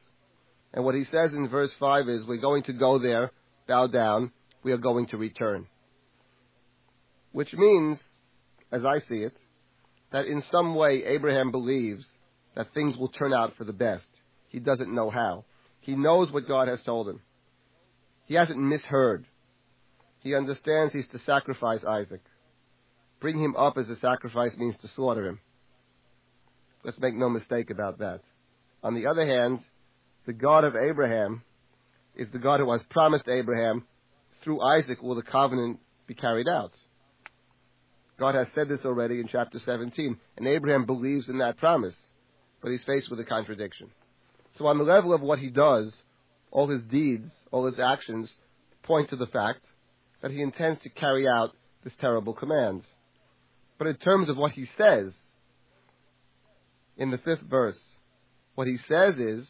And 0.73 0.85
what 0.85 0.95
he 0.95 1.03
says 1.11 1.31
in 1.33 1.49
verse 1.49 1.71
5 1.79 2.07
is, 2.07 2.25
we're 2.25 2.37
going 2.37 2.63
to 2.63 2.73
go 2.73 2.97
there, 2.97 3.31
bow 3.67 3.87
down, 3.87 4.31
we 4.63 4.71
are 4.71 4.77
going 4.77 5.07
to 5.07 5.17
return. 5.17 5.67
Which 7.31 7.53
means, 7.53 7.99
as 8.71 8.81
I 8.85 8.99
see 9.09 9.17
it, 9.17 9.35
that 10.11 10.25
in 10.25 10.43
some 10.51 10.75
way 10.75 11.03
Abraham 11.05 11.51
believes 11.51 12.05
that 12.55 12.73
things 12.73 12.97
will 12.97 13.09
turn 13.09 13.33
out 13.33 13.55
for 13.57 13.63
the 13.63 13.73
best. 13.73 14.05
He 14.49 14.59
doesn't 14.59 14.93
know 14.93 15.09
how. 15.09 15.45
He 15.79 15.95
knows 15.95 16.31
what 16.31 16.47
God 16.47 16.67
has 16.67 16.79
told 16.85 17.07
him. 17.09 17.21
He 18.25 18.35
hasn't 18.35 18.59
misheard. 18.59 19.25
He 20.21 20.35
understands 20.35 20.93
he's 20.93 21.07
to 21.11 21.19
sacrifice 21.25 21.81
Isaac. 21.87 22.21
Bring 23.19 23.39
him 23.39 23.55
up 23.55 23.77
as 23.77 23.89
a 23.89 23.99
sacrifice 23.99 24.51
means 24.57 24.75
to 24.81 24.89
slaughter 24.95 25.27
him. 25.27 25.39
Let's 26.83 26.99
make 26.99 27.15
no 27.15 27.29
mistake 27.29 27.69
about 27.69 27.99
that. 27.99 28.21
On 28.83 28.95
the 28.95 29.07
other 29.07 29.25
hand, 29.25 29.59
the 30.25 30.33
God 30.33 30.63
of 30.63 30.75
Abraham 30.75 31.43
is 32.15 32.27
the 32.31 32.39
God 32.39 32.59
who 32.59 32.71
has 32.71 32.81
promised 32.89 33.27
Abraham 33.27 33.85
through 34.43 34.61
Isaac 34.61 35.01
will 35.01 35.15
the 35.15 35.21
covenant 35.21 35.79
be 36.07 36.13
carried 36.13 36.47
out. 36.47 36.71
God 38.19 38.35
has 38.35 38.47
said 38.53 38.69
this 38.69 38.79
already 38.85 39.19
in 39.19 39.27
chapter 39.31 39.59
17, 39.65 40.17
and 40.37 40.47
Abraham 40.47 40.85
believes 40.85 41.29
in 41.29 41.39
that 41.39 41.57
promise, 41.57 41.95
but 42.61 42.71
he's 42.71 42.83
faced 42.85 43.09
with 43.09 43.19
a 43.19 43.23
contradiction. 43.23 43.89
So 44.57 44.67
on 44.67 44.77
the 44.77 44.83
level 44.83 45.13
of 45.13 45.21
what 45.21 45.39
he 45.39 45.49
does, 45.49 45.91
all 46.51 46.67
his 46.67 46.83
deeds, 46.91 47.31
all 47.51 47.65
his 47.65 47.79
actions 47.79 48.29
point 48.83 49.09
to 49.09 49.15
the 49.15 49.27
fact 49.27 49.61
that 50.21 50.31
he 50.31 50.41
intends 50.41 50.81
to 50.83 50.89
carry 50.89 51.27
out 51.27 51.51
this 51.83 51.93
terrible 51.99 52.33
command. 52.33 52.83
But 53.77 53.87
in 53.87 53.95
terms 53.95 54.29
of 54.29 54.37
what 54.37 54.51
he 54.51 54.67
says, 54.77 55.11
in 56.97 57.09
the 57.09 57.17
fifth 57.17 57.41
verse, 57.41 57.79
what 58.55 58.67
he 58.67 58.77
says 58.87 59.15
is, 59.15 59.47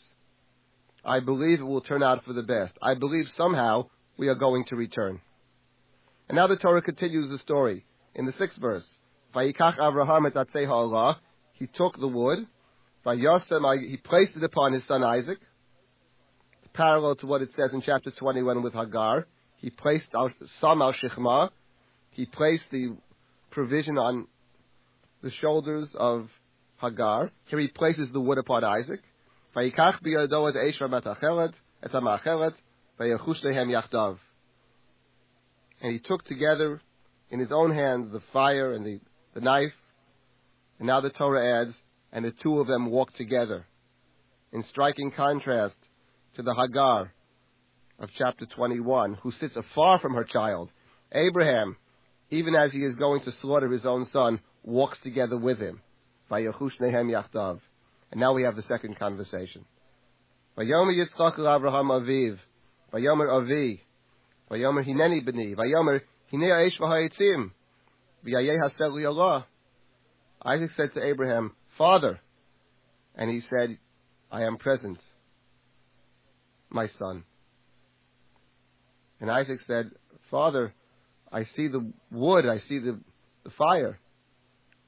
I 1.04 1.20
believe 1.20 1.60
it 1.60 1.64
will 1.64 1.82
turn 1.82 2.04
out 2.04 2.24
for 2.24 2.34
the 2.34 2.44
best. 2.44 2.74
I 2.82 2.94
believe 2.94 3.26
somehow 3.36 3.90
we 4.18 4.28
are 4.28 4.36
going 4.36 4.66
to 4.70 4.76
return. 4.76 5.20
And 6.30 6.36
now 6.38 6.48
the 6.48 6.56
Torah 6.56 6.82
continues 6.82 7.30
the 7.30 7.40
story 7.40 7.86
in 8.16 8.26
the 8.26 8.34
sixth 8.40 8.58
verse. 8.60 8.86
Vayikach 9.36 9.78
Avraham 9.78 10.28
et 10.28 10.34
ha'Allah. 10.34 11.20
He 11.54 11.68
took 11.68 12.00
the 12.00 12.08
wood. 12.08 12.40
He 13.04 13.98
placed 13.98 14.38
it 14.38 14.44
upon 14.44 14.74
his 14.74 14.84
son 14.88 15.04
Isaac. 15.04 15.40
It's 16.62 16.72
parallel 16.74 17.16
to 17.16 17.26
what 17.26 17.42
it 17.42 17.50
says 17.58 17.72
in 17.74 17.82
chapter 17.82 18.12
21 18.12 18.62
with 18.62 18.74
Hagar. 18.74 19.26
He 19.62 19.70
placed 19.70 20.08
some 20.60 20.82
al 20.82 20.94
Shechma. 20.94 21.52
He 22.10 22.26
placed 22.26 22.64
the 22.72 22.98
provision 23.52 23.98
on 23.98 24.28
the 25.22 25.32
shoulders 25.40 25.88
of 25.96 26.28
Hagar. 26.82 27.30
Here 27.46 27.60
he 27.60 27.68
places 27.68 28.10
the 28.12 28.20
wood 28.20 28.40
upon 28.40 28.64
Isaac. 28.64 29.02
Vayikach 29.56 30.02
biyado 30.04 30.50
et 30.50 30.56
esher 30.58 30.88
matachelet 30.88 31.54
et 31.84 31.92
vayachush 31.92 33.44
lehem 33.44 33.70
yachdav. 33.70 34.18
And 35.82 35.94
he 35.94 36.00
took 36.00 36.26
together 36.26 36.82
in 37.30 37.40
his 37.40 37.52
own 37.52 37.74
hands 37.74 38.12
the 38.12 38.22
fire 38.34 38.74
and 38.74 38.84
the, 38.84 39.00
the 39.36 39.42
knife. 39.42 39.74
And 40.80 40.88
now 40.88 41.02
the 41.02 41.12
Torah 41.12 41.62
adds, 41.68 41.76
and 42.12 42.26
the 42.26 42.34
two 42.42 42.60
of 42.60 42.68
them 42.68 42.90
walked 42.90 43.16
together. 43.16 43.68
In 44.52 44.64
striking 44.72 45.12
contrast 45.12 45.76
to 46.36 46.42
the 46.42 46.56
Hagar 46.56 47.14
of 48.02 48.10
chapter 48.18 48.46
21, 48.46 49.14
who 49.22 49.32
sits 49.40 49.56
afar 49.56 50.00
from 50.00 50.16
her 50.16 50.26
child. 50.26 50.70
Abraham, 51.14 51.78
even 52.30 52.56
as 52.56 52.72
he 52.72 52.80
is 52.80 52.96
going 52.96 53.22
to 53.22 53.32
slaughter 53.42 53.72
his 53.72 53.86
own 53.86 54.08
son, 54.12 54.42
walks 54.64 54.98
together 55.04 55.38
with 55.38 55.60
him. 55.60 55.82
And 56.30 56.50
now 58.16 58.34
we 58.34 58.44
have 58.44 58.56
the 58.56 58.64
second 58.68 58.98
conversation. 59.00 59.64
Vayomer 60.58 60.94
Yitzchak 60.94 61.38
Avraham 61.38 61.92
Aviv. 62.02 62.38
Vayomer 62.94 63.32
Avi. 63.32 63.82
Vayomer 64.50 64.84
Hineni 64.86 65.24
B'ni. 65.26 65.56
Vayomer 65.56 66.02
Hinei 66.34 66.52
Aish 66.52 66.80
V'hayitzim. 66.80 67.52
V'yayeh 68.26 68.58
Hasel 68.60 69.08
Allah. 69.08 69.46
Isaac 70.44 70.72
said 70.76 70.90
to 70.96 71.06
Abraham, 71.06 71.54
Father. 71.78 72.20
And 73.16 73.30
he 73.30 73.42
said, 73.50 73.78
I 74.32 74.44
am 74.44 74.58
present, 74.58 74.98
my 76.70 76.88
son. 76.98 77.26
And 79.22 79.30
Isaac 79.30 79.60
said, 79.68 79.92
Father, 80.30 80.74
I 81.32 81.46
see 81.56 81.68
the 81.68 81.94
wood, 82.12 82.46
I 82.46 82.58
see 82.68 82.80
the, 82.80 83.00
the 83.44 83.52
fire. 83.52 84.00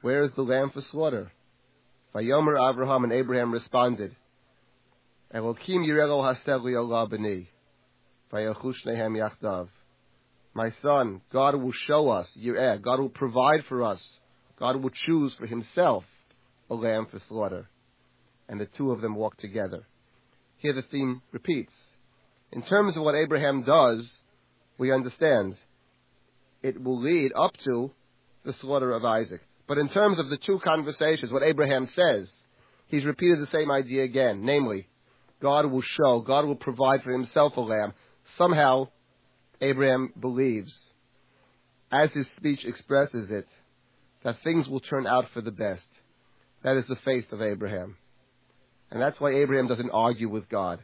Where 0.02 0.24
is 0.24 0.32
the 0.36 0.42
lamb 0.42 0.72
for 0.74 0.82
slaughter? 0.92 1.32
Vayomer 2.14 2.70
Abraham 2.70 3.04
and 3.04 3.14
Abraham 3.14 3.52
responded, 3.52 4.16
Elokim 5.34 5.88
Yirelo 5.88 6.36
Haseli 6.36 6.78
Allah 6.78 7.08
B'ni. 7.08 7.48
Vayachush 8.32 8.86
Yachdav. 8.86 9.70
My 10.56 10.72
son, 10.82 11.22
God 11.32 11.56
will 11.56 11.74
show 11.88 12.10
us, 12.10 12.28
Yireh, 12.38 12.82
God 12.82 13.00
will 13.00 13.10
provide 13.10 13.62
for 13.70 13.84
us, 13.84 14.00
God 14.60 14.76
will 14.76 14.92
choose 15.06 15.34
for 15.40 15.48
himself 15.48 16.04
a 16.70 16.76
lamb 16.76 17.08
for 17.10 17.22
slaughter. 17.28 17.68
And 18.50 18.60
the 18.60 18.68
two 18.78 18.92
of 18.92 19.02
them 19.02 19.16
walk 19.16 19.38
together. 19.38 19.86
Here 20.58 20.74
the 20.74 20.84
theme 20.84 21.22
repeats. 21.32 21.72
In 22.52 22.62
terms 22.62 22.96
of 22.96 23.04
what 23.04 23.16
Abraham 23.16 23.64
does, 23.64 24.08
we 24.78 24.92
understand 24.92 25.56
it 26.62 26.82
will 26.82 27.02
lead 27.02 27.32
up 27.36 27.52
to 27.66 27.92
the 28.46 28.54
slaughter 28.62 28.92
of 28.92 29.06
Isaac. 29.06 29.42
But 29.68 29.78
in 29.78 29.90
terms 29.90 30.20
of 30.20 30.30
the 30.30 30.38
two 30.38 30.60
conversations, 30.64 31.32
what 31.32 31.44
Abraham 31.44 31.90
says, 31.96 32.28
he's 32.88 33.06
repeated 33.06 33.40
the 33.40 33.52
same 33.52 33.72
idea 33.72 34.04
again, 34.04 34.46
namely, 34.46 34.88
God 35.42 35.66
will 35.66 35.82
show, 35.82 36.22
God 36.22 36.46
will 36.46 36.56
provide 36.56 37.04
for 37.04 37.12
himself 37.12 37.58
a 37.58 37.62
lamb. 37.62 37.94
Somehow, 38.38 38.88
Abraham 39.62 40.14
believes, 40.20 40.74
as 41.92 42.10
his 42.12 42.26
speech 42.38 42.66
expresses 42.66 43.30
it, 43.30 43.48
that 44.24 44.38
things 44.44 44.68
will 44.68 44.80
turn 44.80 45.06
out 45.06 45.26
for 45.34 45.42
the 45.42 45.52
best. 45.52 45.86
That 46.64 46.78
is 46.78 46.86
the 46.88 46.98
faith 47.04 47.26
of 47.32 47.42
Abraham. 47.42 47.98
And 48.90 49.02
that's 49.02 49.20
why 49.20 49.36
Abraham 49.36 49.68
doesn't 49.68 49.90
argue 49.90 50.30
with 50.30 50.48
God. 50.50 50.80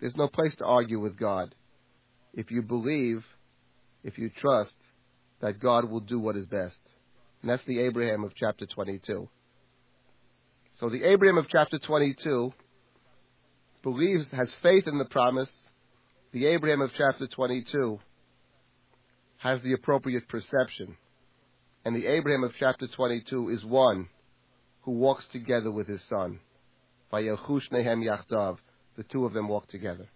There's 0.00 0.16
no 0.16 0.28
place 0.28 0.54
to 0.58 0.66
argue 0.66 1.00
with 1.00 1.18
God. 1.18 1.54
If 2.36 2.50
you 2.50 2.62
believe, 2.62 3.24
if 4.04 4.18
you 4.18 4.30
trust, 4.40 4.74
that 5.40 5.58
God 5.58 5.90
will 5.90 6.00
do 6.00 6.20
what 6.20 6.36
is 6.36 6.46
best. 6.46 6.76
And 7.42 7.50
that's 7.50 7.64
the 7.66 7.80
Abraham 7.80 8.22
of 8.24 8.34
chapter 8.36 8.66
22. 8.66 9.28
So 10.78 10.90
the 10.90 11.04
Abraham 11.04 11.38
of 11.38 11.46
chapter 11.48 11.78
22 11.78 12.52
believes, 13.82 14.26
has 14.32 14.48
faith 14.62 14.84
in 14.86 14.98
the 14.98 15.06
promise. 15.06 15.48
The 16.32 16.46
Abraham 16.46 16.82
of 16.82 16.90
chapter 16.96 17.26
22 17.26 17.98
has 19.38 19.60
the 19.62 19.72
appropriate 19.72 20.28
perception. 20.28 20.96
And 21.84 21.96
the 21.96 22.06
Abraham 22.06 22.44
of 22.44 22.52
chapter 22.58 22.86
22 22.88 23.50
is 23.50 23.64
one 23.64 24.08
who 24.82 24.92
walks 24.92 25.24
together 25.32 25.70
with 25.70 25.86
his 25.86 26.00
son. 26.10 26.40
Vayelchush 27.12 27.70
nehem 27.72 28.04
yachdav. 28.04 28.58
The 28.96 29.04
two 29.04 29.24
of 29.24 29.32
them 29.32 29.48
walk 29.48 29.68
together. 29.68 30.08